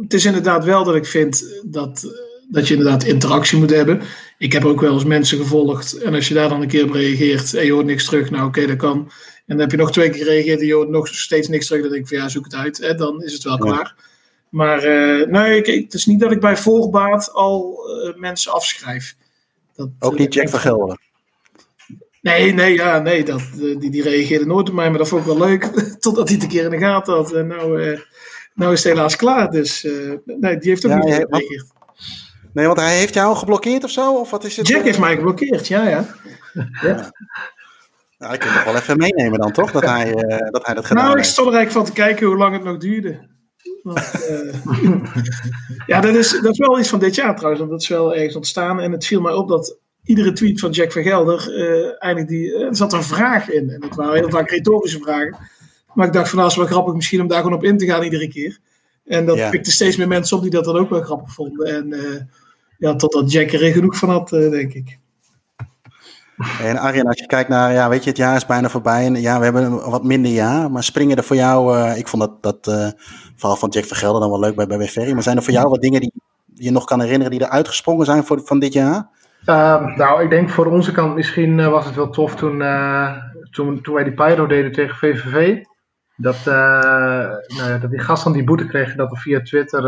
[0.00, 2.06] het is inderdaad wel dat ik vind dat
[2.50, 4.02] dat je inderdaad interactie moet hebben.
[4.38, 5.92] Ik heb ook wel eens mensen gevolgd.
[5.92, 8.46] En als je daar dan een keer op reageert en je hoort niks terug, nou
[8.46, 8.98] oké, okay, dat kan.
[8.98, 11.82] En dan heb je nog twee keer gereageerd en je hoort nog steeds niks terug.
[11.82, 12.78] Dan denk ik van ja, zoek het uit.
[12.78, 13.72] Hè, dan is het wel ja.
[13.72, 13.94] klaar.
[14.48, 19.16] Maar uh, nee, kijk, het is niet dat ik bij voorbaat al uh, mensen afschrijf.
[19.74, 20.98] Dat, ook niet Jack van Gelder?
[22.20, 25.26] Nee, nee, ja, nee dat, die, die reageerde nooit op mij, maar dat vond ik
[25.26, 25.64] wel leuk.
[26.00, 27.32] Totdat hij het een keer in de gaten had.
[27.32, 27.98] En nou, uh,
[28.54, 29.50] nou is het helaas klaar.
[29.50, 29.82] Dus
[30.24, 31.76] nee, die heeft ook ja, niet gereageerd.
[32.58, 34.14] Nee, want hij heeft jou geblokkeerd of zo?
[34.14, 34.68] Of wat is het?
[34.68, 36.04] Jack heeft mij geblokkeerd, ja, ja.
[36.82, 37.12] ja.
[38.18, 39.70] Nou, ik kan toch wel even meenemen dan, toch?
[39.70, 42.26] Dat hij, uh, dat, hij dat gedaan Nou, ik stond er eigenlijk van te kijken
[42.26, 43.26] hoe lang het nog duurde.
[43.82, 44.54] Want, uh,
[45.86, 47.60] ja, dat is, dat is wel iets van dit jaar trouwens.
[47.60, 48.80] Want dat is wel ergens ontstaan.
[48.80, 51.58] En het viel mij op dat iedere tweet van Jack van Gelder...
[51.58, 53.70] Uh, eigenlijk die, er zat een vraag in.
[53.70, 55.36] En dat waren heel vaak retorische vragen.
[55.94, 57.86] Maar ik dacht van, nou, is wel grappig misschien om daar gewoon op in te
[57.86, 58.58] gaan iedere keer.
[59.04, 59.50] En dat ja.
[59.50, 61.66] pikte steeds meer mensen op die dat dan ook wel grappig vonden.
[61.66, 61.92] En
[62.78, 64.98] ja, totdat Jack er genoeg van had, uh, denk ik.
[66.62, 69.04] En Arjen, als je kijkt naar, ja, weet je, het jaar is bijna voorbij.
[69.04, 70.70] En ja, we hebben een wat minder jaar.
[70.70, 72.88] Maar springen er voor jou, uh, ik vond dat, dat uh,
[73.36, 75.12] verhaal van Jack Vergelder dan wel leuk bij, bij, bij Ferry.
[75.12, 76.12] Maar zijn er voor jou wat dingen die
[76.54, 79.08] je nog kan herinneren die er uitgesprongen zijn voor, van dit jaar?
[79.46, 82.62] Uh, nou, ik denk voor onze kant misschien was het wel tof toen,
[83.50, 85.62] toen, toen wij die Pyro deden tegen VVV.
[86.16, 89.82] Dat, nou ja, dat die gasten die boete kregen, dat er via Twitter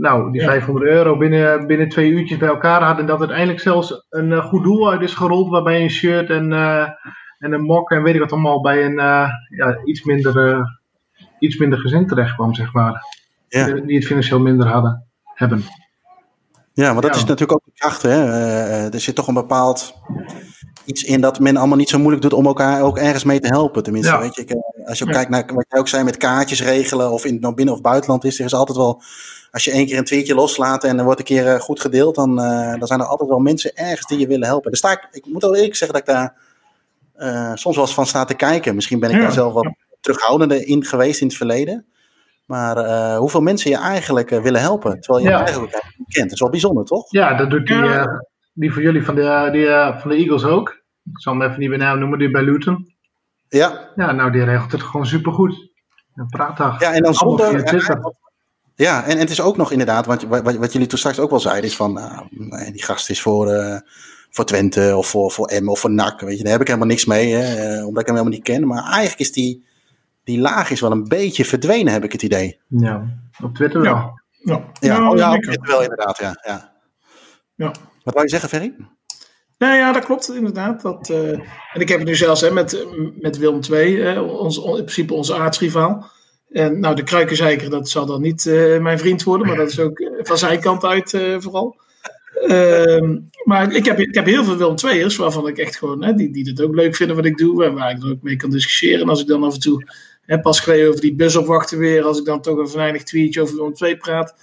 [0.00, 3.00] nou, die 500 euro binnen, binnen twee uurtjes bij elkaar hadden.
[3.00, 5.50] En dat uiteindelijk zelfs een uh, goed doel uit is gerold.
[5.50, 6.88] Waarbij een shirt en, uh,
[7.38, 10.64] en een mok en weet ik wat allemaal bij een uh, ja, iets, minder,
[11.38, 13.04] iets minder gezin terecht kwam, zeg maar.
[13.48, 13.66] Ja.
[13.66, 15.62] Die, het financieel minder hadden, hebben.
[16.72, 17.16] Ja, maar dat Ja.
[17.16, 18.02] is natuurlijk ook de kracht.
[18.02, 18.08] Hè?
[18.08, 19.94] Eh, er zit toch een bepaald
[20.90, 23.48] iets in dat men allemaal niet zo moeilijk doet om elkaar ook ergens mee te
[23.48, 23.82] helpen.
[23.82, 24.20] Tenminste, Ja.
[24.20, 25.16] weet je, ik, eh, als je ook Ja.
[25.16, 27.80] kijkt naar wat jij ook zei met kaartjes regelen, of in het nou binnen- of
[27.80, 29.02] buitenland is, er is altijd wel,
[29.50, 32.14] als je één keer een tweetje loslaat en er wordt een keer eh, goed gedeeld,
[32.14, 34.70] dan, eh, dan zijn er altijd wel mensen ergens die je willen helpen.
[34.70, 36.48] Daar sta ik, ik moet wel eerlijk zeggen dat ik daar
[37.14, 38.74] eh, soms wel eens van sta te kijken.
[38.74, 39.22] Misschien ben ik Ja.
[39.22, 39.68] daar zelf wat
[40.00, 41.84] terughoudender in geweest in het verleden.
[42.46, 45.44] Maar eh, hoeveel mensen je eigenlijk willen helpen, terwijl je Ja.
[45.44, 46.24] eigenlijk niet kent.
[46.24, 47.10] Dat is wel bijzonder, toch?
[47.10, 47.82] Ja, dat doet die,
[48.52, 49.66] die voor jullie van de, die,
[50.00, 50.79] van de Eagles ook.
[51.12, 52.94] Ik zal hem even niet bij naam noemen, die bij Luton.
[53.48, 55.68] Ja, Ja, nou, die regelt het gewoon supergoed.
[56.14, 56.80] Een praatdag.
[56.80, 57.64] Ja, en dan zonder.
[58.74, 61.30] Ja, en, en het is ook nog inderdaad, wat, wat, wat jullie toen straks ook
[61.30, 63.80] wel zeiden, is van nou, nee, die gast is voor, eh,
[64.30, 66.20] voor Twente of voor, voor M of voor NAC.
[66.20, 68.44] Weet je, daar heb ik helemaal niks mee, hè, eh, omdat ik hem helemaal niet
[68.44, 68.66] ken.
[68.66, 69.64] Maar eigenlijk is die,
[70.24, 72.60] die laag is wel een beetje verdwenen, heb ik het idee.
[72.66, 73.04] Ja,
[73.42, 73.92] op Twitter wel.
[73.92, 74.20] Ja.
[74.40, 76.40] Ja, Ja, oh, ja op Twitter wel inderdaad, ja.
[76.46, 76.72] ja.
[77.54, 77.72] Ja.
[78.04, 78.74] Wat wou je zeggen, Ferry?
[79.60, 80.82] Nou ja, dat klopt inderdaad.
[80.82, 81.30] Dat, eh,
[81.72, 82.86] en ik heb het nu zelfs hè, met,
[83.18, 86.10] met Willem II, eh, ons, in principe onze aardsrivaal.
[86.48, 89.80] En nou, de kruikenzeiker, dat zal dan niet eh, mijn vriend worden, maar dat is
[89.80, 91.80] ook van zijn kant uit vooral.
[92.46, 96.14] Ehm, maar ik heb, ik heb heel veel Willem II'ers waarvan ik echt gewoon, hè,
[96.14, 98.36] die, die het ook leuk vinden wat ik doe en waar ik er ook mee
[98.36, 99.00] kan discussiëren.
[99.00, 99.84] En als ik dan af en toe,
[100.26, 103.40] hè, pas geleden over die bus opwachten weer, als ik dan toch een venijnig tweetje
[103.40, 104.34] over Willem II praat,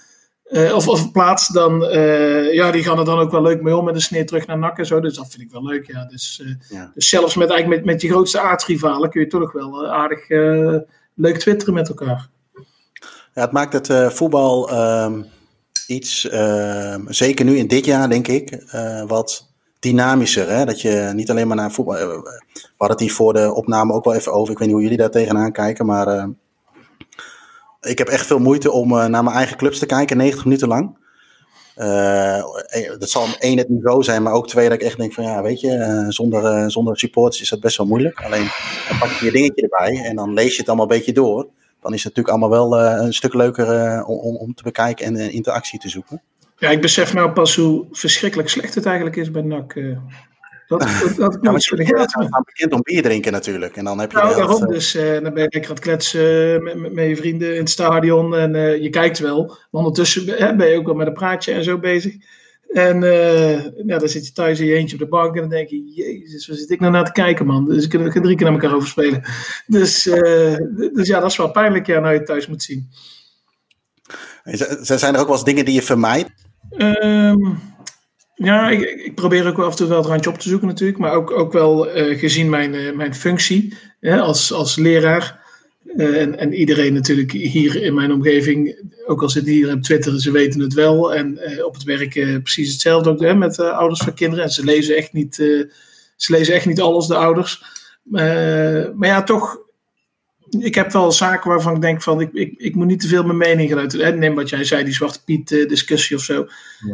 [0.48, 3.76] eh, of, of plaats, dan eh, ja, die gaan er dan ook wel leuk mee
[3.76, 5.00] om met een sneer terug naar NAC en zo.
[5.00, 5.86] Dus dat vind ik wel leuk.
[5.86, 6.04] Ja.
[6.04, 6.90] Dus, eh, Ja.
[6.94, 10.28] dus zelfs met, eigenlijk met, met je grootste aardsrivalen kun je toch nog wel aardig
[11.14, 12.28] leuk twitteren met elkaar.
[13.34, 15.22] Ja, het maakt het voetbal ehm,
[15.86, 18.64] iets, ehm, zeker nu in dit jaar denk ik,
[19.06, 20.48] wat dynamischer.
[20.48, 20.64] Hè?
[20.64, 21.94] Dat je niet alleen maar naar voetbal...
[21.94, 22.40] we
[22.76, 24.52] hadden het hier voor de opname ook wel even over.
[24.52, 26.24] Ik weet niet hoe jullie daar tegenaan kijken, maar eh,
[27.80, 30.68] ik heb echt veel moeite om eh, naar mijn eigen clubs te kijken, 90 minuten
[30.68, 30.96] lang.
[31.78, 32.44] Eh, eh,
[32.98, 35.42] dat zal één het niveau zijn, maar ook twee dat ik echt denk van ja,
[35.42, 38.20] weet je, zonder, eh, zonder supporters is dat best wel moeilijk.
[38.20, 38.48] Alleen
[38.88, 41.48] dan pak je je dingetje erbij en dan lees je het allemaal een beetje door
[41.80, 45.78] dan is het natuurlijk allemaal wel een stuk leuker om, om te bekijken en interactie
[45.78, 46.22] te zoeken.
[46.56, 49.74] Ja, ik besef nou pas hoe verschrikkelijk slecht het eigenlijk is bij NAC.
[50.68, 51.00] Eh.
[51.00, 53.76] dat, dat, dat Ja, je bekend om bier drinken natuurlijk.
[53.76, 54.94] En dan heb je Nou, de helft, daarom eh, dus.
[54.94, 57.70] eh, dan ben je lekker aan het kletsen met, met, met je vrienden in het
[57.70, 58.36] stadion.
[58.36, 59.46] En eh, je kijkt wel.
[59.46, 62.14] Maar ondertussen ben ben je ook wel met een praatje en zo bezig.
[62.68, 65.34] En eh, ja, dan zit je thuis in je eentje op de bank.
[65.34, 67.64] En dan denk je, jezus, waar zit ik nou naar te kijken, man?
[67.64, 69.22] Dus ik kan drie keer naar elkaar overspelen.
[69.66, 70.56] Dus, eh,
[70.92, 72.88] dus ja, dat is wel pijnlijk, ja, nou je thuis moet zien.
[74.80, 76.30] zijn er ook wel eens dingen die je vermijdt?
[76.70, 77.54] Ehm,
[78.38, 80.68] ja, ik, ik probeer ook wel af en toe wel het randje op te zoeken
[80.68, 80.98] natuurlijk.
[80.98, 85.46] Maar ook, ook wel eh, gezien mijn, eh, mijn functie hè, als, als leraar.
[85.96, 90.20] eh, en, en iedereen natuurlijk hier in mijn omgeving, ook al zitten hier op Twitter,
[90.20, 91.14] ze weten het wel.
[91.14, 94.44] En op het werk precies hetzelfde ook hè, met ouders van kinderen.
[94.44, 95.34] En ze lezen echt niet,
[96.16, 97.64] ze lezen echt niet alles, de ouders.
[98.02, 99.67] Maar ja, toch
[100.50, 103.24] ik heb wel zaken waarvan ik denk van ik, ik, ik moet niet te veel
[103.24, 104.00] mijn mening uiten.
[104.00, 106.46] Hè, Neem wat jij zei, die Zwarte Piet eh, discussie of zo.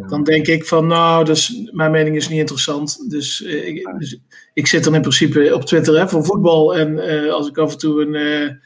[0.09, 3.11] Dan denk ik van nou, dus, mijn mening is niet interessant.
[3.11, 4.19] Dus, eh, ik, dus
[4.55, 6.77] ik zit dan in principe op Twitter hè, voor voetbal.
[6.77, 8.59] En eh, als ik af en toe een,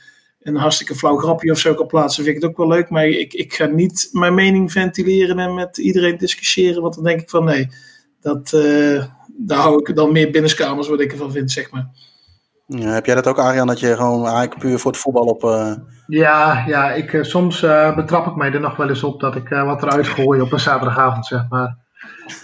[0.42, 2.90] een hartstikke flauw grapje of zo kan plaatsen, vind ik het ook wel leuk.
[2.90, 6.82] Maar ik, ik ga niet mijn mening ventileren en met iedereen discussiëren.
[6.82, 7.68] Want dan denk ik van nee,
[8.20, 8.50] dat,
[9.36, 12.07] daar hou ik dan meer binnenskamers wat ik ervan vind, zeg maar.
[12.68, 15.44] Ja, heb jij dat ook, Arjan, dat je gewoon eigenlijk puur voor het voetbal op...
[15.44, 15.72] eh,
[16.06, 19.36] Ja, ja ik, eh, soms eh, betrap ik mij er nog wel eens op dat
[19.36, 21.76] ik wat eruit gooi op een zaterdagavond, zeg maar.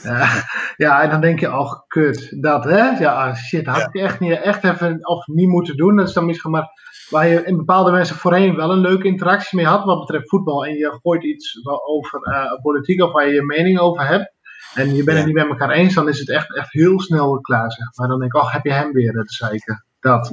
[0.03, 0.29] Ja,
[0.77, 2.99] ja, en dan denk je, oh, kut, dat hè?
[2.99, 5.97] Ja, shit, had ik echt, niet, echt even of niet moeten doen.
[5.97, 6.69] Dat is dan misschien maar
[7.11, 10.65] waar je in bepaalde mensen voorheen wel een leuke interactie mee had wat betreft voetbal.
[10.67, 12.21] En je gooit iets over
[12.63, 14.33] politiek of waar je je mening over hebt.
[14.75, 17.41] En je bent het niet met elkaar eens, dan is het echt, echt heel snel
[17.41, 18.09] klaar, zeg maar.
[18.09, 19.85] Dan denk ik, oh, heb je hem weer, te zeiken.
[20.05, 20.29] Dat.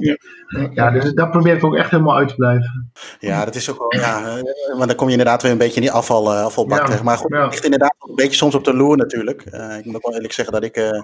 [0.74, 2.92] Ja, dus dat probeer ik ook echt helemaal uit te blijven.
[3.18, 4.00] ja, dat is ook wel...
[4.00, 4.42] Ja, eh,
[4.76, 7.02] want dan kom je inderdaad weer een beetje in die afval, eh, afvalbak Ja, terecht.
[7.02, 7.42] Maar goed, ja.
[7.42, 9.42] het ligt inderdaad een beetje soms op de loer natuurlijk.
[9.42, 10.76] Eh, ik moet ook wel eerlijk zeggen dat ik...
[10.76, 11.02] eh, eh,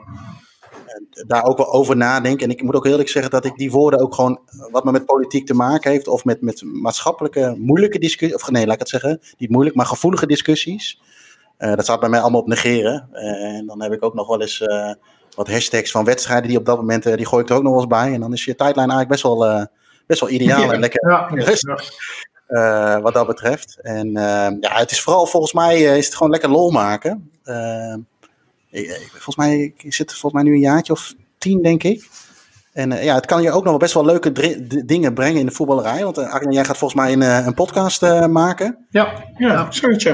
[1.27, 2.43] daar ook wel over nadenk.
[2.43, 4.93] En ik moet ook eerlijk zeggen dat ik die woorden ook gewoon, eh, wat me
[4.93, 8.81] met politiek te maken heeft, of met, met maatschappelijke moeilijke discussies, of nee, laat ik
[8.81, 11.01] het zeggen, niet moeilijk, maar gevoelige discussies.
[11.57, 13.09] eh, dat staat bij mij allemaal op negeren.
[13.13, 14.93] Eh, en dan heb ik ook nog wel eens eh,
[15.39, 17.73] wat hashtags van wedstrijden die op dat moment, eh, die gooi ik er ook nog
[17.73, 18.13] wel eens bij.
[18.13, 19.65] En dan is je tijdlijn eigenlijk best wel, eh,
[20.07, 20.73] best wel ideaal Ja.
[20.73, 21.91] en lekker Ja, rustig.
[22.47, 23.79] eh, wat dat betreft.
[23.83, 24.11] En
[24.61, 27.31] ja, het is vooral volgens mij is het gewoon lekker lol maken.
[28.71, 32.09] Ik- ik- volgens mij ik zit volgens mij nu een jaartje of tien, denk ik.
[32.73, 34.33] En ja, het kan je ook nog wel best wel leuke
[34.85, 36.05] dingen brengen in de voetballerij.
[36.05, 38.87] Want uh, Arjen, jij gaat volgens mij een, een podcast maken.
[38.91, 40.05] ja, Ja, zoiets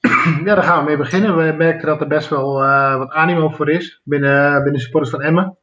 [0.44, 0.54] ja.
[0.54, 1.36] daar gaan we mee beginnen.
[1.36, 2.52] We merken dat er best wel
[2.98, 5.56] wat animo voor is binnen, binnen supporters van Emmen.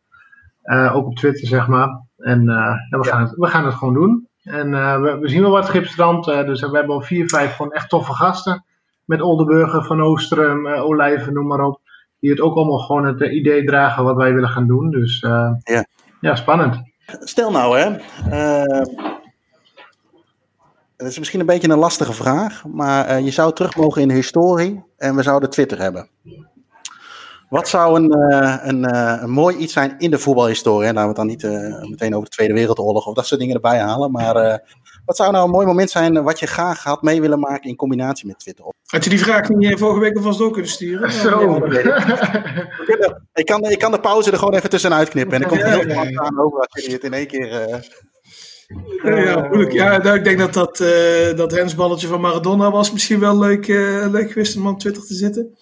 [0.93, 2.01] ook op Twitter, zeg maar.
[2.17, 2.43] En
[2.89, 4.27] ja, we, Gaan het, we gaan het gewoon doen.
[4.43, 4.71] En
[5.01, 6.25] we, we, zien wel wat schipstrand.
[6.25, 8.65] dus we hebben al vier, vijf gewoon echt toffe gasten.
[9.05, 11.81] Met Oldenburger, Van Oostrum, Olijven, noem maar op
[12.19, 14.91] die het ook allemaal gewoon het eh, idee dragen wat wij willen gaan doen.
[14.91, 15.85] Dus ja.
[16.19, 16.81] ja, spannend.
[17.05, 17.89] Stel nou, hè.
[18.31, 18.85] Uh,
[20.97, 24.07] het is misschien een beetje een lastige vraag, maar uh, je zou terug mogen in
[24.07, 26.09] de historie en we zouden Twitter hebben.
[27.49, 28.11] Wat zou een,
[28.67, 30.87] een, een mooi iets zijn in de voetbalhistorie?
[30.87, 33.55] En laten we het dan niet meteen over de Tweede Wereldoorlog of dat soort dingen
[33.55, 34.11] erbij halen.
[34.11, 34.61] Maar
[35.07, 37.75] wat zou nou een mooi moment zijn wat je graag had mee willen maken in
[37.75, 38.65] combinatie met Twitter?
[38.85, 41.11] Had je die vraag niet eh, vorige week alvast door kunnen sturen?
[41.23, 41.55] Zo.
[43.33, 45.35] ik, kan, ik kan de pauze er gewoon even tussenuit knippen.
[45.35, 47.85] En ik kom heel veel aan over als jullie het in één keer...
[48.67, 49.71] Uh, ja, moeilijk.
[49.71, 53.67] Ja, nou, ik denk dat dat, uh, dat hensballetje van Maradona was misschien wel leuk,
[53.67, 55.57] uh, leuk geweest om op Twitter te zitten.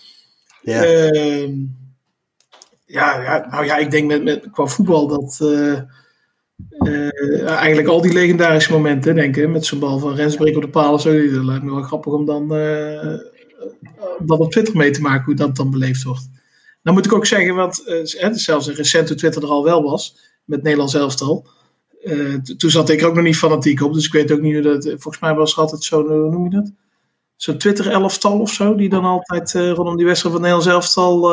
[0.62, 0.84] Ja.
[0.84, 1.48] Uh,
[2.86, 5.42] ja, ja, nou ja, ik denk met, met, qua voetbal dat
[7.46, 11.00] eigenlijk al die legendarische momenten, denk ik, met zo'n bal van Rensbrink op de paal
[11.00, 11.32] zo.
[11.32, 12.48] Dat lijkt me wel grappig om dan
[14.20, 16.30] dat op Twitter mee te maken, hoe dat dan beleefd wordt.
[16.84, 17.84] Dan moet ik ook zeggen, want
[18.32, 21.48] zelfs een recente Twitter er al wel was, met Nederlands elftal.
[22.58, 24.84] Toen zat ik ook nog niet fanatiek op, dus ik weet ook niet hoe dat.
[24.84, 26.72] Volgens mij was er altijd zo'n, hoe noem je dat?
[27.36, 31.30] Zo'n Twitter-elftal of zo, die dan altijd rondom die wedstrijd van Nederlands elftal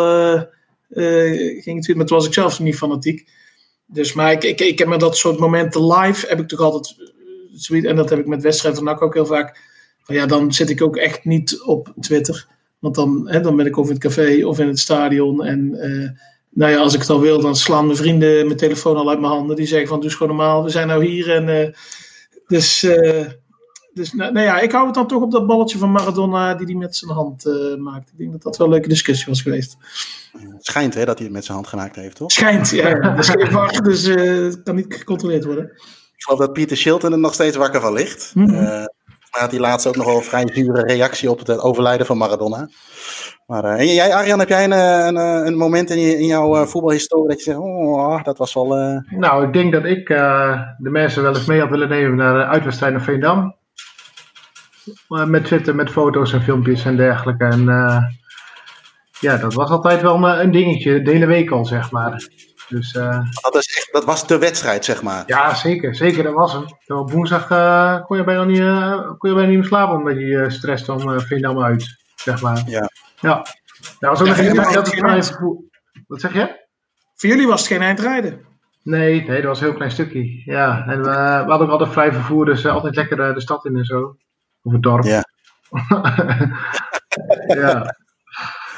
[0.89, 1.97] ging tweeten.
[1.97, 3.29] Maar toen was ik zelf niet fanatiek.
[3.87, 6.97] Dus, maar ik, ik, ik heb met dat soort momenten live, heb ik toch altijd
[7.55, 9.61] zoiets, en dat heb ik met wedstrijden van ook heel vaak,
[10.03, 12.47] van ja, dan zit ik ook echt niet op Twitter.
[12.79, 15.45] Want dan, hè, dan ben ik of in het café of in het stadion.
[15.45, 15.79] En
[16.55, 19.21] nou ja, als ik het al wil, dan slaan mijn vrienden mijn telefoon al uit
[19.21, 19.57] mijn handen.
[19.57, 21.31] Die zeggen van, doe gewoon normaal, we zijn nou hier.
[21.31, 21.69] En, uh,
[22.47, 23.27] dus uh,
[23.95, 26.67] dus nou, nou, ja, ik hou het dan toch op dat balletje van Maradona die
[26.67, 28.11] hij met zijn hand uh, maakt.
[28.11, 29.77] Ik denk dat dat wel een leuke discussie was geweest.
[30.33, 32.31] Het schijnt hè, dat hij het met zijn hand gemaakt heeft, toch?
[32.31, 32.95] Schijnt, ja.
[32.95, 35.65] Dat is geen wacht, dus het kan niet gecontroleerd worden.
[36.17, 38.31] Ik geloof dat Pieter Shilton er nog steeds wakker van ligt.
[38.35, 38.89] Mm -hmm.
[39.33, 42.17] Maar had hij laatst ook nog wel een vrij zure reactie op het overlijden van
[42.17, 42.69] Maradona.
[43.47, 47.39] Maar en jij, Arjan, heb jij een, een, een moment in, in jouw voetbalhistorie dat
[47.39, 48.67] je zegt, oh, dat was wel...
[49.11, 50.07] Nou, ik denk dat ik
[50.79, 53.55] de mensen wel eens mee had willen nemen naar de uitwedstrijd naar Veendam
[55.09, 57.45] met Twitter, met foto's en filmpjes en dergelijke.
[57.45, 57.65] En
[59.21, 62.29] ja, dat was altijd wel een, dingetje, de hele week al, zeg maar.
[62.73, 65.23] Dus, uh, dat, is echt, dat was de wedstrijd, zeg maar.
[65.27, 65.95] Ja, zeker.
[65.95, 66.65] Zeker, dat was hem.
[66.87, 68.59] Op woensdag uh, kon, je bijna niet,
[69.19, 72.41] kon je bijna niet meer slapen omdat je stress dan uh, vind allemaal uit, zeg
[72.41, 72.63] maar.
[72.67, 72.91] Ja.
[73.21, 73.47] Ja.
[73.99, 75.69] Dat was ook ja, nog een geen
[76.07, 76.61] Wat zeg je?
[77.15, 78.45] Voor jullie was het geen eindrijden.
[78.83, 80.43] Nee, nee, dat was een heel klein stukje.
[80.45, 83.65] Ja, en we, we hadden ook altijd vrij vervoer, dus altijd lekker de, de stad
[83.65, 84.17] in en zo.
[84.63, 85.05] Of het dorp.
[85.05, 85.25] Ja.
[87.63, 87.97] ja.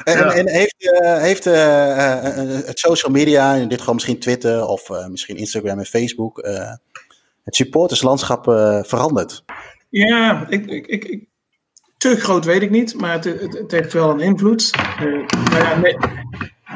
[0.05, 0.33] En, ja.
[0.33, 2.23] en, heeft, uh, heeft uh,
[2.65, 6.41] het social media, in dit geval misschien Twitter of uh, misschien Instagram en Facebook,
[7.43, 8.43] het supporterslandschap
[8.87, 9.43] veranderd?
[9.89, 11.25] Ja, ik, ik, ik,
[11.97, 14.71] te groot weet ik niet, maar het, het, het heeft wel een invloed.
[14.99, 15.97] nou ja, nee.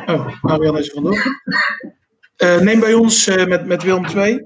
[0.05, 1.37] Oh, Marianne is er vandoor.
[2.63, 4.45] neem bij ons met, met Willem 2.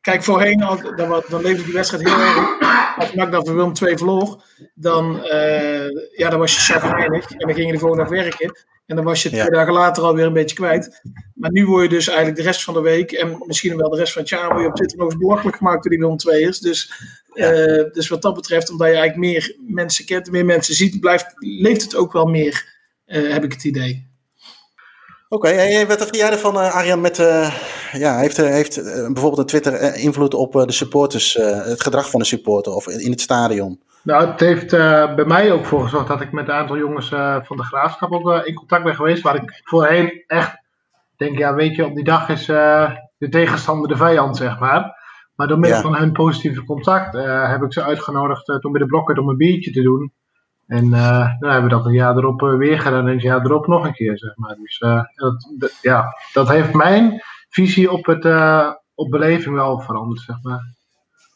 [0.00, 0.58] Kijk, voorheen,
[0.96, 2.63] dan, dan leefde die wedstrijd heel erg.
[2.96, 4.42] Als NAC dan voor Willem 2 verloor,
[4.74, 7.30] dan, uh, ja, dan was je chagrijnig.
[7.30, 8.58] En dan ging je de volgende dag werken.
[8.86, 11.00] En dan was je twee dagen later alweer een beetje kwijt.
[11.34, 13.96] Maar nu word je dus eigenlijk de rest van de week, en misschien wel de
[13.96, 16.16] rest van het jaar, word je op Twitter nog eens belachelijk gemaakt door die Willem
[16.16, 16.58] 2'ers.
[16.60, 16.92] Dus,
[17.34, 21.32] uh, dus wat dat betreft, omdat je eigenlijk meer mensen kent, meer mensen ziet, blijft,
[21.38, 22.74] leeft het ook wel meer,
[23.06, 24.13] uh, heb ik het idee.
[25.28, 27.54] Oké, okay, en wat vind jij ervan, uh, Arjan, met, uh,
[27.92, 32.26] ja, heeft, heeft uh, bijvoorbeeld een Twitter invloed op de supporters, het gedrag van de
[32.26, 33.80] supporter of in het stadion?
[34.02, 34.70] Nou, het heeft
[35.16, 37.08] bij mij ook voor gezorgd dat ik met een aantal jongens
[37.42, 40.58] van de Graafschap ook in contact ben geweest, waar ik voorheen echt
[41.16, 45.02] denk, ja, weet je, op die dag is de tegenstander de vijand, zeg maar.
[45.34, 45.84] Maar door middel ja.
[45.84, 47.12] van hun positieve contact
[47.48, 50.12] heb ik ze uitgenodigd toen bij de blokken om een biertje te doen.
[50.66, 53.44] En uh, dan hebben we dat een jaar erop uh, weer gedaan en een jaar
[53.44, 54.56] erop nog een keer, zeg maar.
[54.56, 55.02] Dus uh,
[55.58, 58.24] dat, ja, dat heeft mijn visie op, het,
[58.94, 60.60] op beleving wel veranderd, zeg maar.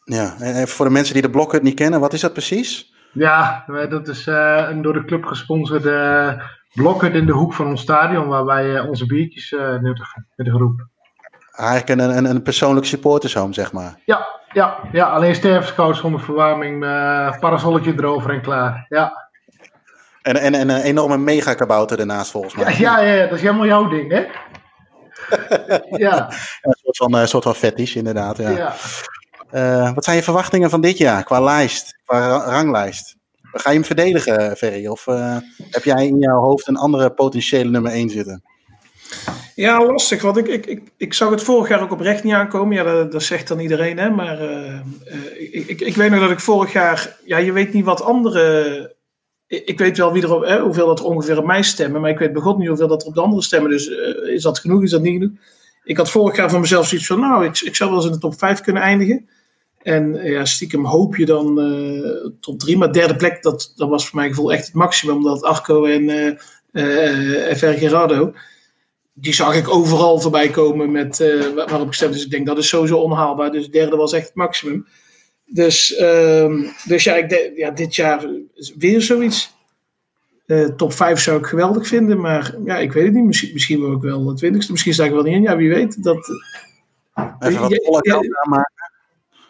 [0.03, 2.93] Ja, en voor de mensen die de blokken niet kennen, wat is dat precies?
[3.13, 8.27] Ja, dat is een door de club gesponsorde blokken in de hoek van ons stadion,
[8.27, 10.88] waar wij onze biertjes nuttigen met de groep.
[11.59, 13.95] Eigenlijk een, een, een persoonlijk supportershome, zeg maar.
[14.05, 18.85] Ja, ja, ja alleen stervenskoud zonder verwarming, uh, parasolletje erover en klaar.
[18.89, 19.27] Ja.
[20.21, 22.75] En, en, en een enorme megakabouter ernaast volgens mij.
[22.77, 24.25] Ja, ja, ja, dat is helemaal jouw ding, hè?
[26.05, 26.31] ja.
[26.61, 28.37] Een soort van, uh, soort van fetish, inderdaad.
[28.37, 28.49] Ja.
[28.49, 28.73] ja.
[29.51, 33.15] Uh, wat zijn je verwachtingen van dit jaar qua lijst, qua ranglijst?
[33.41, 34.87] Ga je hem verdedigen, Ferry?
[34.87, 35.05] Of
[35.69, 38.43] heb jij in jouw hoofd een andere potentiële nummer 1 zitten?
[39.59, 40.21] Ja, lastig.
[40.21, 42.75] Want ik, ik, ik, ik zag het vorig jaar ook oprecht niet aankomen.
[42.75, 43.97] Ja, dat, dat zegt dan iedereen.
[43.97, 44.09] Hè?
[44.09, 44.41] Maar
[45.37, 47.17] ik, ik, ik weet nog dat ik vorig jaar...
[47.25, 48.97] Ja, je weet niet wat andere
[49.49, 52.19] ik weet wel wie er, hè, hoeveel dat er ongeveer op mij stemmen, maar ik
[52.19, 53.71] weet begot niet hoeveel dat er op de anderen stemmen.
[53.71, 55.37] Dus uh, is dat genoeg, is dat niet genoeg?
[55.83, 58.13] Ik had vorig jaar van mezelf zoiets van, nou, ik, ik zou wel eens in
[58.13, 59.29] de top 5 kunnen eindigen.
[59.81, 61.55] En ja, stiekem hoop je dan
[62.39, 65.15] top 3, maar derde plek, dat, dat was voor mijn gevoel echt het maximum.
[65.15, 66.03] Omdat Arco en
[66.71, 68.33] uh, FR Gerardo,
[69.21, 71.17] die zag ik overal voorbij komen met,
[71.55, 72.15] waarop ik stemde.
[72.15, 73.51] Dus ik denk, dat is sowieso onhaalbaar.
[73.51, 74.87] Dus derde was echt het maximum.
[75.45, 78.25] Dus, um, dus ja, ik ja, dit jaar
[78.77, 79.57] weer zoiets.
[80.45, 83.25] Uh, top 5 zou ik geweldig vinden, maar ja, ik weet het niet.
[83.25, 85.41] Misschien, misschien wil ik wel de twintigste, misschien sta ik wel niet in.
[85.41, 86.03] Ja, wie weet.
[86.03, 86.29] Dat,
[87.39, 88.73] Even wat troll-accounts aanmaken.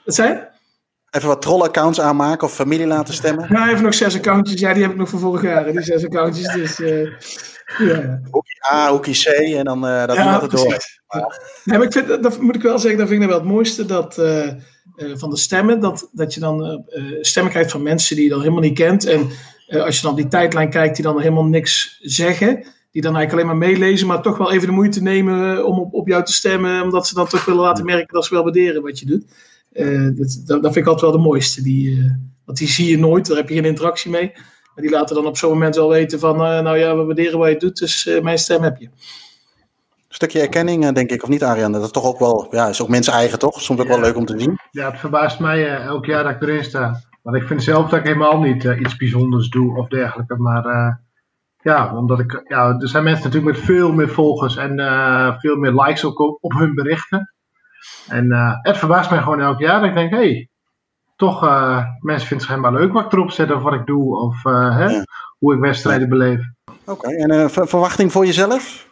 [0.05, 0.47] Wat zei
[1.10, 3.53] Even wat troll-accounts aanmaken of familie laten stemmen.
[3.53, 4.60] Nou, even nog zes accountjes.
[4.60, 5.71] Ja, die heb ik nog van vorig jaar.
[5.71, 6.79] Die zes accountjes, dus...
[6.79, 7.12] Uh,
[7.77, 8.21] ja.
[8.71, 10.67] A, hoekie C en dan uh, dat ja, het door.
[11.08, 11.62] Maar...
[11.63, 13.55] Ja, maar ik vind, dat moet ik wel zeggen, dat vind ik nou wel het
[13.55, 13.86] mooiste.
[13.86, 14.47] Dat, uh,
[14.95, 15.79] van de stemmen.
[15.79, 16.86] Dat, dat je dan
[17.21, 19.05] stemmen krijgt van mensen die je dan helemaal niet kent.
[19.05, 19.29] En
[19.67, 22.65] als je dan op die tijdlijn kijkt, die dan helemaal niks zeggen.
[22.91, 25.93] Die dan eigenlijk alleen maar meelezen, maar toch wel even de moeite nemen om op,
[25.93, 26.82] op jou te stemmen.
[26.84, 29.25] Omdat ze dan toch willen laten merken dat ze wel waarderen wat je doet.
[30.17, 31.62] dat, dat, dat, vind ik altijd wel de mooiste.
[31.62, 34.32] Die, want die zie je nooit, daar heb je geen interactie mee.
[34.80, 37.50] Maar die laten dan op zo'n moment wel weten van, nou ja, we waarderen wat
[37.50, 38.89] je doet, dus mijn stem heb je
[40.20, 41.74] stukje erkenning, eh, denk ik, of niet, Ariane?
[41.74, 43.62] Dat is toch ook wel, ja, is ook mensen eigen, toch?
[43.62, 44.60] Soms ook wel leuk om te zien.
[44.72, 47.02] Ja, het verbaast mij uh, elk jaar dat ik erin sta.
[47.22, 50.36] Want ik vind zelf dat ik helemaal niet uh, iets bijzonders doe of dergelijke.
[50.36, 50.94] Maar uh,
[51.62, 54.78] ja, omdat ik, ja, er zijn mensen natuurlijk met veel meer volgers en
[55.39, 57.34] veel meer likes ook op, op hun berichten.
[58.08, 60.50] En het verbaast mij gewoon elk jaar dat ik denk, hé, hey,
[61.19, 61.41] toch,
[61.99, 64.86] mensen vinden het schijnbaar leuk wat ik erop zet of wat ik doe of hè,
[64.86, 65.03] ja.
[65.39, 66.39] hoe ik wedstrijden beleef.
[66.86, 67.13] Oké, okay.
[67.13, 68.88] en verwachting voor jezelf?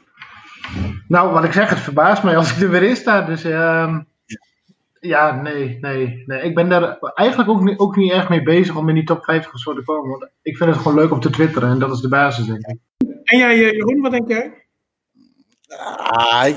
[1.07, 3.21] Nou, wat ik zeg, het verbaast mij als ik er weer in sta.
[3.21, 3.97] Dus uh,
[4.99, 6.41] ja, nee, nee, nee.
[6.41, 9.23] Ik ben daar eigenlijk ook niet, ook niet echt mee bezig om in die top
[9.23, 10.09] 50 te komen.
[10.09, 12.65] Want ik vind het gewoon leuk om te twitteren en dat is de basis, denk
[12.65, 12.77] ik.
[13.23, 14.66] En jij, eh, Jeroen, wat denk jij?
[15.67, 16.47] Ah,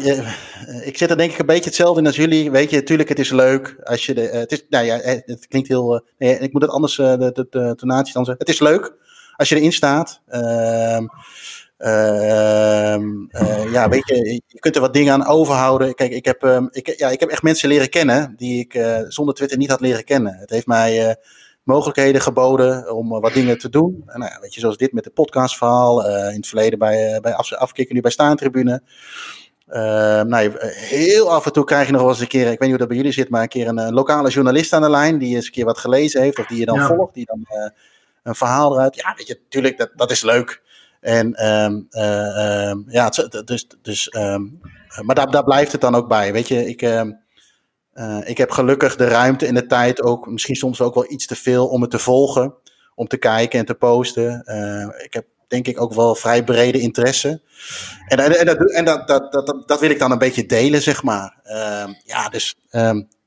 [0.85, 2.51] ik zit er denk ik een beetje hetzelfde in als jullie.
[2.51, 3.77] Weet je, natuurlijk, het is leuk.
[3.83, 6.03] Als je de, uh, het, is, nou ja, het klinkt heel.
[6.18, 8.35] ik moet het anders, de, de, dan zeggen.
[8.38, 8.94] Het is leuk
[9.37, 10.20] als je erin staat.
[10.29, 11.01] Uh,
[11.79, 15.94] uh, ja, weet je, je kunt er wat dingen aan overhouden.
[15.94, 19.35] Kijk, ik heb, um, ik, ja, ik heb echt mensen leren kennen die ik zonder
[19.35, 20.35] Twitter niet had leren kennen.
[20.35, 21.14] Het heeft mij eh,
[21.62, 24.03] mogelijkheden geboden om wat dingen te doen.
[24.07, 26.07] En, nou weet je, zoals dit met de podcastverhaal.
[26.07, 28.83] in het verleden bij, bij af, afkikken, nu bij Staantribune.
[29.66, 32.61] Ehm, nou, heel af en toe krijg je nog wel eens een keer, ik weet
[32.61, 35.18] niet hoe dat bij jullie zit, maar een keer een lokale journalist aan de lijn
[35.18, 36.87] die eens een keer wat gelezen heeft of die je dan ja.
[36.87, 37.46] volgt, die dan
[38.23, 38.96] een verhaal eruit.
[38.96, 40.62] Ja, weet je, natuurlijk, dat, dat is leuk.
[41.01, 43.09] En um, uh, um, ja,
[43.44, 44.61] dus, dus um,
[45.03, 46.33] maar daar, daar blijft het dan ook bij.
[46.33, 46.83] Weet je, ik,
[48.00, 51.26] uh, ik heb gelukkig de ruimte en de tijd ook, misschien soms ook wel iets
[51.26, 52.54] te veel om het te volgen,
[52.94, 54.42] om te kijken en te posten.
[54.44, 57.40] Uh, ik heb denk ik ook wel vrij brede interesse.
[58.06, 60.82] En, en, en, dat, en dat, dat, dat, dat, wil ik dan een beetje delen,
[60.82, 61.38] zeg maar.
[62.04, 62.56] ja, dus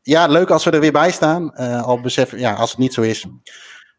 [0.04, 1.52] ja, leuk als we er weer bij staan.
[1.56, 3.26] Uh, al beseffen, ja, als het niet zo is,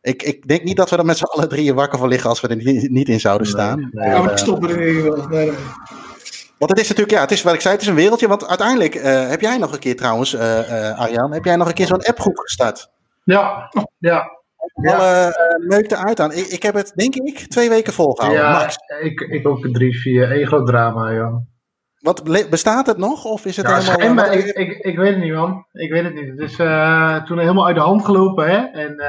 [0.00, 2.40] ik, ik denk niet dat we er met z'n allen drieën wakker van liggen als
[2.40, 2.56] we er
[2.90, 3.78] niet, in zouden staan.
[3.78, 5.52] Nee, nee, uh, we stoppen er in ieder geval.
[6.58, 8.28] Want het is natuurlijk, ja, het is wat ik zei, het is een wereldje.
[8.28, 11.74] Want uiteindelijk uh, heb jij nog een keer trouwens, uh, Arjan, heb jij nog een
[11.74, 12.90] keer zo'n appgroep gestart?
[13.24, 14.42] Ja, ja.
[14.74, 16.32] Alle uh, meukte uit aan.
[16.32, 18.42] Ik, ik, heb het, denk ik, twee weken volgehouden.
[18.42, 18.76] Ja, max.
[19.00, 20.32] Ik, ik ook drie, vier.
[20.32, 21.42] Één groot drama, ja.
[21.98, 23.24] Wat, bestaat het nog?
[23.24, 24.32] Of is het ja, helemaal...
[24.32, 25.66] Ik, ik, ik weet het niet, man.
[25.72, 26.28] Ik weet het niet.
[26.28, 26.56] Het is
[27.26, 28.56] toen helemaal uit de hand gelopen, hè.
[28.56, 29.02] En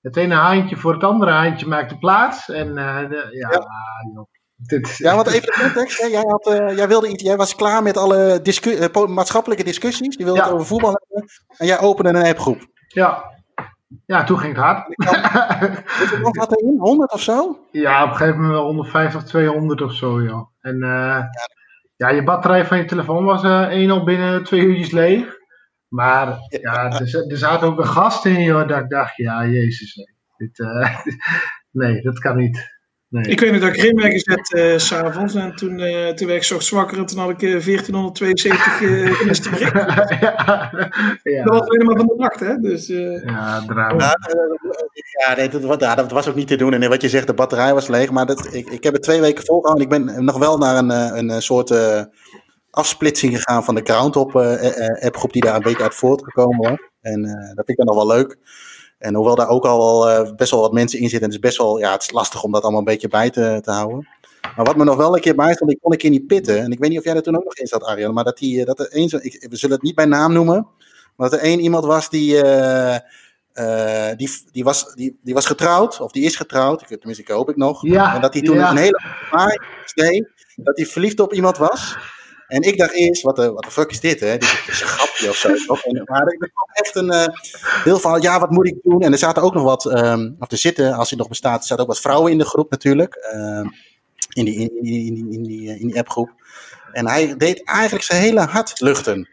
[0.00, 2.50] het ene haantje voor het andere haantje maakte plaats.
[2.50, 3.66] En uh, de, ja, ja.
[4.14, 6.00] Joh, dit, ja, want even de context.
[6.00, 9.64] Hè, jij, had, uh, jij, wilde iets, jij was klaar met alle discu uh, maatschappelijke
[9.64, 10.16] discussies.
[10.16, 10.44] Je wilde ja.
[10.44, 11.30] het over voetbal hebben.
[11.56, 12.66] En jij opende een appgroep.
[12.88, 13.32] Ja.
[14.06, 14.88] Ja, toen ging het hard.
[16.22, 16.78] Wat had erin?
[16.78, 17.58] 100 of zo?
[17.70, 20.48] Ja, op een gegeven moment 150, 200 of zo, joh.
[20.60, 21.30] En ja.
[21.96, 25.42] ja, je batterij van je telefoon was één al binnen twee uurtjes leeg.
[25.88, 29.94] Maar ja, er, er zaten ook een gast in, joh, dat ik dacht, ja, jezus,
[29.94, 30.96] nee, dit, uh,
[31.82, 32.73] nee, dat kan niet.
[33.14, 33.24] Nee.
[33.24, 36.38] Ik weet niet dat ik erin ben gezet uh, s'avonds en toen, uh, toen werd
[36.38, 39.80] ik zo zwakker en toen had ik uh, 1472 uh, gemiste berichten.
[40.20, 40.70] ja,
[41.22, 41.44] ja.
[41.44, 42.60] Dat was helemaal van de nacht, hè?
[42.60, 44.16] Dus, ja, drama.
[45.26, 46.72] Ja, nee, dat, ja, dat was ook niet te doen.
[46.72, 49.20] En wat je zegt, de batterij was leeg, maar dat, ik, ik heb het twee
[49.20, 49.84] weken volgehouden.
[49.84, 51.70] Ik ben nog wel naar een, een soort
[52.70, 56.78] afsplitsing gegaan van de Groundhop uh, appgroep die daar een beetje uit voortgekomen was.
[57.00, 58.36] En uh, dat vind ik dan nog wel leuk.
[59.04, 61.48] En hoewel daar ook al uh, best wel wat mensen in zitten, en het is
[61.48, 64.08] best wel, ja, het is lastig om dat allemaal een beetje bij te, te houden.
[64.56, 66.58] Maar wat me nog wel een keer bijstond, ik kon een keer niet pitten.
[66.58, 68.14] En ik weet niet of jij er toen ook nog in zat, Arjan.
[68.14, 70.66] Maar dat, die, dat er één, ik, we zullen het niet bij naam noemen.
[71.16, 72.96] Maar dat er één iemand was die, uh,
[73.54, 76.00] uh, die, die, was, die, die was getrouwd.
[76.00, 76.80] Of die is getrouwd.
[76.80, 77.86] Ik, tenminste, ik hoop ik nog.
[77.86, 78.70] Ja, en dat hij toen ja.
[78.70, 79.00] een hele
[80.56, 81.96] dat hij verliefd op iemand was.
[82.54, 84.38] En ik dacht eerst, wat de, wat de fuck is dit, hè?
[84.38, 85.48] Dit is een grapje of zo.
[86.04, 87.24] Maar ik kwam echt een uh,
[87.84, 89.00] deel van, ja, wat moet ik doen?
[89.00, 91.66] En er zaten ook nog wat, um, of er zitten, als hij nog bestaat, er
[91.66, 93.30] zaten ook wat vrouwen in de groep natuurlijk.
[93.34, 93.66] Uh,
[94.28, 96.30] in die, in, die, in, die, in, die, in die appgroep.
[96.92, 99.28] En hij deed eigenlijk zijn hele hart luchten.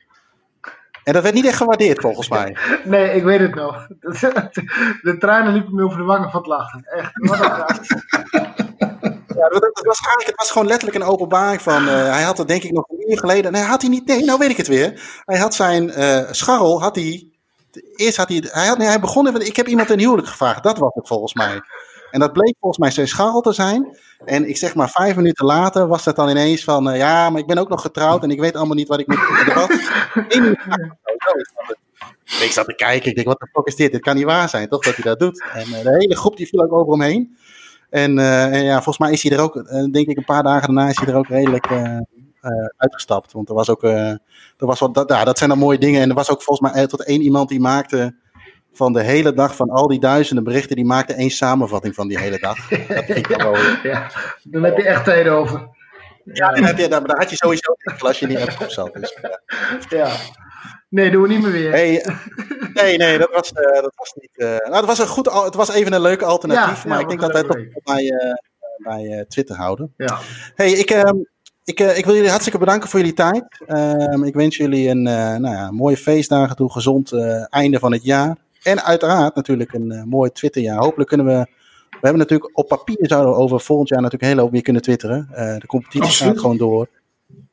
[1.04, 2.58] En dat werd niet echt gewaardeerd volgens mij.
[2.84, 3.88] Nee, ik weet het nog.
[5.02, 6.84] De tranen liepen me over de wangen van het lachen.
[6.86, 7.40] Echt, wat
[8.32, 8.51] een
[9.42, 11.84] ja, dat, dat was het was gewoon letterlijk een openbaring van.
[11.84, 13.52] Uh, hij had het denk ik nog een uur geleden.
[13.52, 14.06] Nee, had hij niet.
[14.06, 15.22] Nee, nou weet ik het weer.
[15.26, 17.28] Hij had zijn uh, scharrel, had hij.
[17.96, 18.44] Eerst had hij.
[18.52, 19.46] Hij, had, nee, hij begon even.
[19.46, 20.64] Ik heb iemand een huwelijk gevraagd.
[20.64, 21.62] Dat was het volgens mij.
[22.12, 23.98] En dat bleek volgens mij zijn scharrel te zijn.
[24.26, 26.90] En ik zeg maar vijf minuten later was het dan ineens van.
[26.90, 29.08] Uh, ja, maar ik ben ook nog getrouwd en ik weet allemaal niet wat ik
[29.08, 30.60] moet doen.
[32.40, 33.10] Ik zat te kijken.
[33.10, 33.92] Ik denk, wat de fuck is dit?
[33.92, 34.84] Dit kan niet waar zijn, toch?
[34.84, 35.44] Dat hij dat doet.
[35.54, 37.38] En de hele groep die viel ook over hem heen.
[37.92, 40.44] En, uh, en, ja, volgens mij is hij er ook, uh, denk ik, een paar
[40.44, 41.98] dagen daarna is hij er ook redelijk uh,
[42.78, 43.32] uitgestapt.
[43.32, 44.20] Want er was ook, er
[44.58, 46.02] was wat, dat, ja, dat zijn dan mooie dingen.
[46.02, 48.16] En er was ook volgens mij tot één iemand die maakte
[48.74, 52.20] van de hele dag, van al die duizenden berichten, die maakte één samenvatting van die
[52.20, 52.68] hele dag.
[52.88, 53.56] Dat vind ik wel.
[53.84, 54.12] ja,
[54.44, 55.70] dan heb je echt tijd over.
[56.24, 58.94] Ja, dan heb je, daar, daar had je sowieso als je niet op zat.
[58.94, 59.18] Dus,
[59.90, 60.10] ja.
[60.92, 61.72] Nee, doen we niet meer weer.
[61.72, 62.06] Hey,
[62.74, 64.32] nee, nee, dat was, uh, dat was niet.
[64.34, 67.04] Uh, nou, het was, een goed, het was even een leuke alternatief, Ja, maar ja,
[67.04, 68.34] ik denk dat wij toch bij, uh,
[68.78, 69.94] bij uh, Twitter houden.
[69.98, 70.20] Ja.
[70.56, 71.12] Hey, ik, uh,
[71.64, 73.44] ik, ik wil jullie hartstikke bedanken voor jullie tijd.
[73.68, 77.12] Uh, ik wens jullie een nou ja, mooie feestdagen toe, gezond
[77.50, 78.38] einde van het jaar.
[78.64, 80.78] En uiteraard natuurlijk een mooi Twitterjaar.
[80.78, 81.48] Hopelijk kunnen we.
[81.90, 84.62] We hebben natuurlijk op papier zouden we over volgend jaar natuurlijk een hele hoop weer
[84.62, 85.28] kunnen twitteren.
[85.60, 86.32] De competitie Absoluut.
[86.32, 86.88] gaat gewoon door.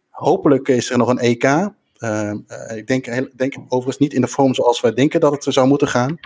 [0.09, 1.71] Hopelijk is er nog een EK.
[1.99, 2.31] Uh,
[2.71, 3.05] uh, ik denk,
[3.37, 6.19] denk overigens niet in de vorm zoals wij denken dat het zou moeten gaan.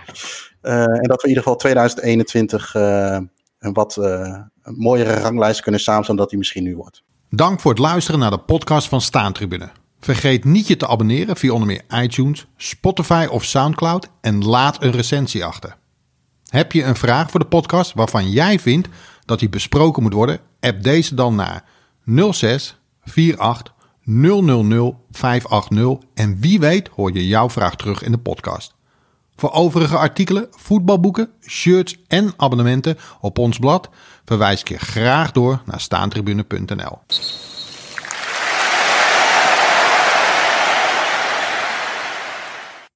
[0.61, 3.17] Uh, en dat we in ieder geval 2021 uh,
[3.59, 3.97] een wat
[4.63, 7.03] mooiere ranglijst kunnen samenstellen dan dat die misschien nu wordt.
[7.29, 9.69] Dank voor het luisteren naar de podcast van Staantribune.
[9.99, 14.91] Vergeet niet je te abonneren via onder meer iTunes, Spotify of Soundcloud en laat een
[14.91, 15.75] recensie achter.
[16.47, 18.87] Heb je een vraag voor de podcast waarvan jij vindt
[19.25, 20.39] dat die besproken moet worden?
[20.59, 21.63] App deze dan naar
[22.31, 22.77] 06
[23.37, 23.73] 48
[24.03, 28.73] 000 580 en wie weet hoor je jouw vraag terug in de podcast.
[29.35, 33.89] Voor overige artikelen, voetbalboeken, shirts en abonnementen op ons blad
[34.25, 36.97] verwijs ik je graag door naar staantribune.nl.